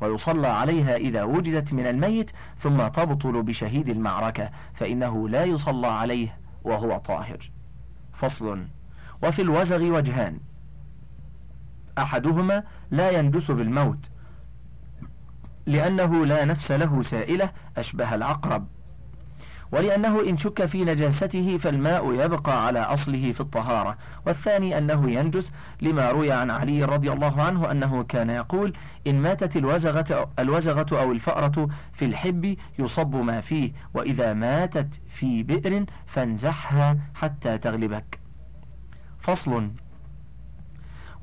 ويصلى 0.00 0.48
عليها 0.48 0.96
إذا 0.96 1.22
وجدت 1.22 1.72
من 1.72 1.86
الميت 1.86 2.30
ثم 2.58 2.88
تبطل 2.88 3.42
بشهيد 3.42 3.88
المعركة 3.88 4.50
فإنه 4.74 5.28
لا 5.28 5.44
يصلى 5.44 5.86
عليه 5.86 6.38
وهو 6.64 6.98
طاهر. 6.98 7.50
فصل. 8.12 8.66
وفي 9.22 9.42
الوزغ 9.42 9.82
وجهان. 9.82 10.40
أحدهما 11.98 12.64
لا 12.90 13.10
يندس 13.10 13.50
بالموت 13.50 14.10
لأنه 15.66 16.26
لا 16.26 16.44
نفس 16.44 16.72
له 16.72 17.02
سائلة 17.02 17.50
أشبه 17.76 18.14
العقرب. 18.14 18.66
ولأنه 19.72 20.28
إن 20.28 20.36
شك 20.38 20.64
في 20.66 20.84
نجاسته 20.84 21.58
فالماء 21.58 22.12
يبقى 22.14 22.66
على 22.66 22.78
أصله 22.78 23.32
في 23.32 23.40
الطهارة. 23.40 23.96
والثاني 24.26 24.78
أنه 24.78 25.10
ينجس 25.10 25.52
لما 25.82 26.10
روي 26.10 26.32
عن 26.32 26.50
علي 26.50 26.84
رضي 26.84 27.12
الله 27.12 27.42
عنه 27.42 27.70
أنه 27.70 28.02
كان 28.02 28.30
يقول 28.30 28.72
إن 29.06 29.14
ماتت 29.22 29.56
الوزغة, 29.56 30.30
الوزغة 30.38 31.00
أو 31.00 31.12
الفأرة 31.12 31.68
في 31.92 32.04
الحب 32.04 32.56
يصب 32.78 33.16
ما 33.16 33.40
فيه 33.40 33.72
وإذا 33.94 34.32
ماتت 34.32 35.00
في 35.14 35.42
بئر 35.42 35.84
فانزحها 36.06 36.98
حتى 37.14 37.58
تغلبك. 37.58 38.18
فصل. 39.20 39.70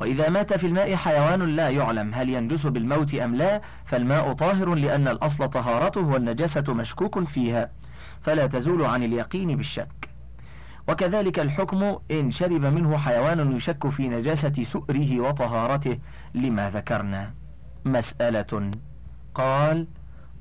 وإذا 0.01 0.29
مات 0.29 0.53
في 0.53 0.67
الماء 0.67 0.95
حيوان 0.95 1.41
لا 1.41 1.69
يعلم 1.69 2.13
هل 2.13 2.29
ينجس 2.29 2.67
بالموت 2.67 3.15
أم 3.15 3.35
لا 3.35 3.61
فالماء 3.85 4.33
طاهر 4.33 4.73
لأن 4.75 5.07
الأصل 5.07 5.49
طهارته 5.49 6.01
والنجاسة 6.01 6.73
مشكوك 6.73 7.23
فيها. 7.27 7.69
فلا 8.21 8.47
تزول 8.47 8.85
عن 8.85 9.03
اليقين 9.03 9.57
بالشك. 9.57 10.09
وكذلك 10.87 11.39
الحكم 11.39 11.97
إن 12.11 12.31
شرب 12.31 12.65
منه 12.65 12.97
حيوان 12.97 13.55
يشك 13.55 13.89
في 13.89 14.07
نجاسة 14.07 14.63
سؤره 14.63 15.19
وطهارته 15.19 15.97
لما 16.33 16.69
ذكرنا. 16.69 17.33
مسألة. 17.85 18.71
قال 19.35 19.87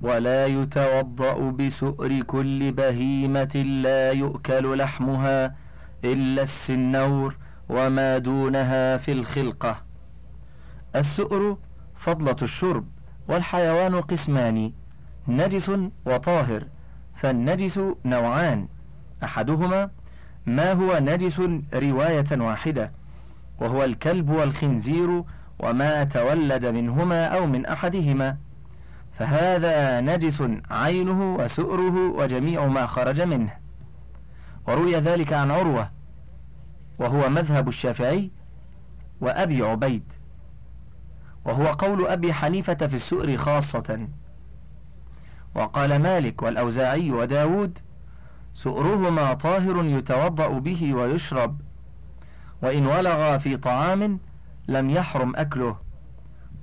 ولا 0.00 0.46
يتوضأ 0.46 1.50
بسؤر 1.50 2.22
كل 2.22 2.72
بهيمة 2.72 3.56
لا 3.82 4.12
يؤكل 4.12 4.78
لحمها 4.78 5.56
إلا 6.04 6.42
السنور 6.42 7.36
وما 7.68 8.18
دونها 8.18 8.96
في 8.96 9.12
الخلقة. 9.12 9.82
السؤر 10.96 11.56
فضلة 11.96 12.36
الشرب 12.42 12.86
والحيوان 13.28 14.00
قسمان 14.00 14.72
نجس 15.28 15.72
وطاهر. 16.06 16.64
فالنجس 17.20 17.81
نوعان. 18.04 18.68
أحدهما 19.24 19.90
ما 20.46 20.72
هو 20.72 20.98
نجس 20.98 21.40
رواية 21.74 22.26
واحدة 22.33 22.90
وهو 23.61 23.85
الكلب 23.85 24.31
والخنزير 24.31 25.22
وما 25.59 26.04
تولد 26.04 26.66
منهما 26.66 27.26
أو 27.26 27.46
من 27.46 27.66
أحدهما. 27.66 28.37
فهذا 29.18 30.00
نجس 30.00 30.42
عينه 30.70 31.35
وسؤره 31.35 32.11
وجميع 32.11 32.66
ما 32.66 32.87
خرج 32.87 33.20
منه. 33.20 33.52
وروي 34.68 34.96
ذلك 34.96 35.33
عن 35.33 35.50
عروة 35.50 35.90
وهو 36.98 37.28
مذهب 37.28 37.68
الشافعي 37.68 38.31
وأبي 39.20 39.62
عبيد. 39.62 40.02
وهو 41.44 41.66
قول 41.66 42.07
أبي 42.07 42.33
حنيفة 42.33 42.74
في 42.74 42.96
السؤر 42.96 43.37
خاصة. 43.37 44.09
وقال 45.54 45.98
مالك 45.98 46.42
والأوزاعي 46.42 47.11
وداود 47.11 47.78
سؤرهما 48.54 49.34
طاهر 49.34 49.84
يتوضأ 49.84 50.58
به 50.58 50.94
ويشرب 50.94 51.61
وإن 52.62 52.87
ولغ 52.87 53.38
في 53.38 53.56
طعام 53.56 54.20
لم 54.68 54.90
يحرم 54.90 55.37
أكله. 55.37 55.76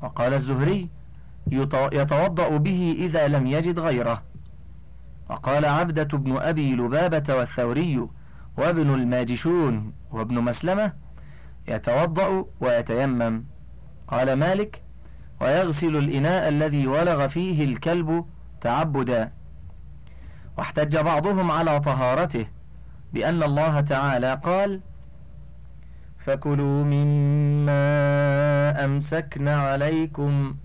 وقال 0.01 0.33
الزهري 0.33 0.89
يتوضأ 1.91 2.57
به 2.57 2.95
إذا 2.99 3.27
لم 3.27 3.47
يجد 3.47 3.79
غيره. 3.79 4.21
وقال 5.29 5.65
عبدة 5.65 6.17
بن 6.17 6.37
أبي 6.37 6.75
لبابة 6.75 7.35
والثوري 7.35 8.07
وابن 8.57 8.93
الماجشون 8.93 9.93
وابن 10.11 10.41
مسلمة 10.41 10.93
يتوضأ 11.67 12.45
ويتيمم. 12.59 13.43
قال 14.07 14.33
مالك 14.33 14.81
ويغسل 15.41 15.95
الإناء 15.95 16.49
الذي 16.49 16.87
ولغ 16.87 17.27
فيه 17.27 17.65
الكلب 17.65 18.25
تعبدا 18.65 19.31
واحتج 20.57 20.97
بعضهم 20.97 21.51
على 21.51 21.79
طهارته 21.79 22.47
بأن 23.13 23.43
الله 23.43 23.81
تعالى 23.81 24.39
قال 24.43 24.81
فكلوا 26.19 26.83
مما 26.83 27.85
أمسكن 28.85 29.47
عليكم 29.47 30.55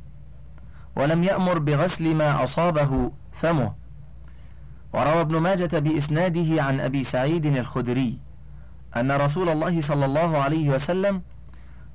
ولم 0.96 1.24
يأمر 1.24 1.58
بغسل 1.58 2.14
ما 2.14 2.44
أصابه 2.44 3.12
فمه. 3.32 3.74
وروى 4.92 5.20
ابن 5.20 5.36
ماجة 5.38 5.78
بإسناده 5.78 6.62
عن 6.62 6.80
أبي 6.80 7.04
سعيد 7.04 7.46
الخدري 7.46 8.18
أن 8.96 9.12
رسول 9.12 9.48
الله 9.48 9.80
صلى 9.80 10.04
الله 10.04 10.38
عليه 10.38 10.70
وسلم 10.70 11.22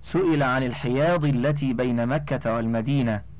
سئل 0.02 0.44
عن 0.44 0.64
الحياض 0.64 1.26
التي 1.26 1.74
بين 1.74 2.06
مكة 2.08 2.56
والمدينة. 2.56 3.35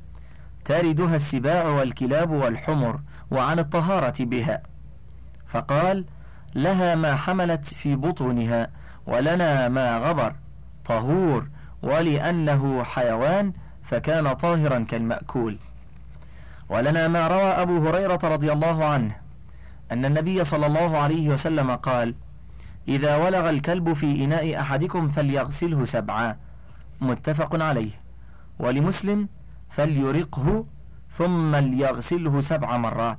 تاردها 0.66 1.16
السباع 1.16 1.68
والكلاب 1.68 2.32
والحمر 2.32 3.00
وعن 3.32 3.60
الطهارة 3.60 4.16
بها. 4.20 4.62
فقال 5.48 6.06
لها 6.56 6.96
ما 6.96 7.16
حملت 7.16 7.66
في 7.66 7.96
بطونها 7.96 8.68
ولنا 9.08 9.70
ما 9.70 9.98
غبر 9.98 10.36
طهور 10.86 11.48
ولأنه 11.82 12.84
حيوان 12.84 13.54
فكان 13.84 14.34
طاهرا 14.34 14.80
كالمأكول. 14.80 15.58
ولنا 16.70 17.08
ما 17.08 17.28
روى 17.28 17.42
أبو 17.42 17.90
هريرة 17.90 18.20
رضي 18.24 18.52
الله 18.52 18.86
عنه 18.86 19.16
أن 19.92 20.06
النبي 20.06 20.44
صلى 20.44 20.66
الله 20.66 20.98
عليه 20.98 21.30
وسلم 21.30 21.76
قال 21.76 22.16
إذا 22.88 23.16
ولغ 23.16 23.50
الكلب 23.50 23.94
في 23.94 24.24
إناء 24.24 24.60
أحدكم 24.62 25.10
فليغسله 25.10 25.86
سبعا. 25.86 26.38
متفق 27.02 27.64
عليه. 27.64 27.92
ولمسلم 28.60 29.28
فليرقه 29.76 30.66
ثم 31.10 31.56
ليغسله 31.56 32.42
سبع 32.42 32.78
مرات. 32.78 33.18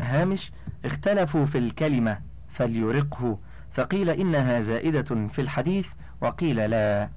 هامش 0.00 0.52
اختلفوا 0.84 1.46
في 1.46 1.58
الكلمة 1.58 2.18
فليرقه 2.48 3.38
فقيل 3.72 4.10
إنها 4.10 4.60
زائدة 4.60 5.28
في 5.28 5.40
الحديث 5.40 5.88
وقيل 6.20 6.70
لا. 6.70 7.08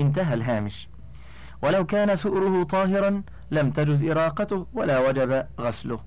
انتهى 0.00 0.34
الهامش. 0.34 0.88
ولو 1.62 1.86
كان 1.86 2.16
سؤره 2.16 2.64
طاهرا 2.64 3.22
لم 3.50 3.70
تجز 3.70 4.10
إراقته 4.10 4.66
ولا 4.72 5.08
وجب 5.08 5.46
غسله. 5.60 6.00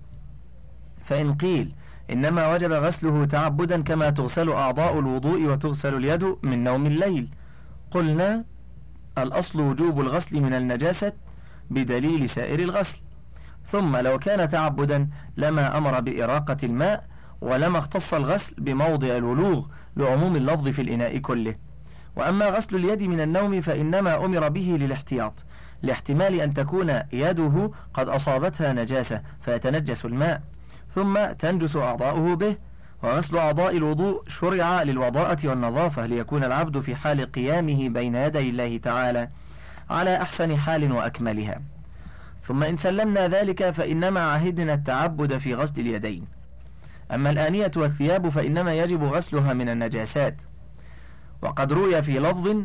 فإن 1.05 1.33
قيل 1.33 1.75
إنما 2.09 2.53
وجب 2.53 2.71
غسله 2.71 3.25
تعبدا 3.25 3.81
كما 3.81 4.09
تغسل 4.09 4.49
أعضاء 4.49 4.99
الوضوء 4.99 5.45
وتغسل 5.45 5.95
اليد 5.95 6.35
من 6.43 6.63
نوم 6.63 6.85
الليل. 6.85 7.29
قلنا 7.91 8.45
الأصل 9.17 9.61
وجوب 9.61 10.01
الغسل 10.01 10.41
من 10.41 10.53
النجاسة 10.53 11.13
بدليل 11.71 12.29
سائر 12.29 12.59
الغسل. 12.59 12.97
ثم 13.71 13.97
لو 13.97 14.19
كان 14.19 14.49
تعبدا 14.49 15.09
لما 15.37 15.77
أمر 15.77 15.99
بإراقة 15.99 16.57
الماء 16.63 17.03
ولما 17.41 17.79
اختص 17.79 18.13
الغسل 18.13 18.55
بموضع 18.57 19.07
الولوغ 19.07 19.65
لعموم 19.97 20.35
اللفظ 20.35 20.67
في 20.67 20.81
الإناء 20.81 21.17
كله. 21.17 21.55
وأما 22.15 22.45
غسل 22.45 22.75
اليد 22.75 23.01
من 23.01 23.21
النوم 23.21 23.61
فإنما 23.61 24.25
أمر 24.25 24.49
به 24.49 24.77
للاحتياط 24.79 25.33
لاحتمال 25.81 26.41
أن 26.41 26.53
تكون 26.53 27.01
يده 27.13 27.71
قد 27.93 28.09
أصابتها 28.09 28.73
نجاسة 28.73 29.21
فيتنجس 29.41 30.05
الماء. 30.05 30.41
ثم 30.95 31.25
تنجس 31.39 31.75
أعضاؤه 31.75 32.35
به 32.35 32.55
وغسل 33.03 33.37
أعضاء 33.37 33.77
الوضوء 33.77 34.23
شرع 34.27 34.83
للوضاءة 34.83 35.47
والنظافة 35.47 36.05
ليكون 36.05 36.43
العبد 36.43 36.79
في 36.79 36.95
حال 36.95 37.31
قيامه 37.31 37.89
بين 37.89 38.15
يدي 38.15 38.49
الله 38.49 38.77
تعالى. 38.77 39.29
على 39.91 40.21
أحسن 40.21 40.57
حال 40.57 40.91
وأكملها. 40.91 41.61
ثم 42.47 42.63
إن 42.63 42.77
سلمنا 42.77 43.27
ذلك 43.27 43.69
فإنما 43.69 44.19
عهدنا 44.19 44.73
التعبد 44.73 45.37
في 45.37 45.55
غسل 45.55 45.81
اليدين. 45.81 46.25
أما 47.11 47.29
الآنية 47.29 47.71
والثياب 47.75 48.29
فإنما 48.29 48.73
يجب 48.73 49.03
غسلها 49.03 49.53
من 49.53 49.69
النجاسات. 49.69 50.41
وقد 51.41 51.73
روي 51.73 52.01
في 52.01 52.19
لفظ 52.19 52.55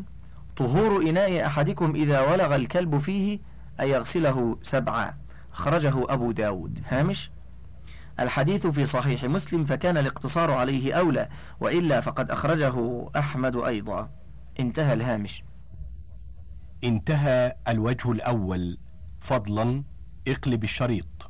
طهور 0.57 1.03
إناء 1.03 1.47
أحدكم 1.47 1.95
إذا 1.95 2.21
ولغ 2.21 2.57
الكلب 2.57 2.99
فيه 2.99 3.39
أن 3.81 3.89
يغسله 3.89 4.59
سبعا. 4.63 5.15
أخرجه 5.53 5.95
أبو 6.09 6.33
داود. 6.33 6.81
هامش؟ 6.89 7.31
الحديث 8.21 8.67
في 8.67 8.85
صحيح 8.85 9.25
مسلم 9.25 9.65
فكان 9.65 9.97
الاقتصار 9.97 10.51
عليه 10.51 10.95
أولى 10.95 11.29
وإلا 11.61 12.01
فقد 12.01 12.31
أخرجه 12.31 13.07
أحمد 13.17 13.57
أيضا. 13.57 14.09
انتهى 14.61 14.93
الهامش. 14.93 15.43
انتهى 16.85 17.57
الوجه 17.69 18.13
الأول. 18.13 18.79
فضلا 19.21 19.85
اقلب 20.29 20.65
الشريط. 20.65 21.26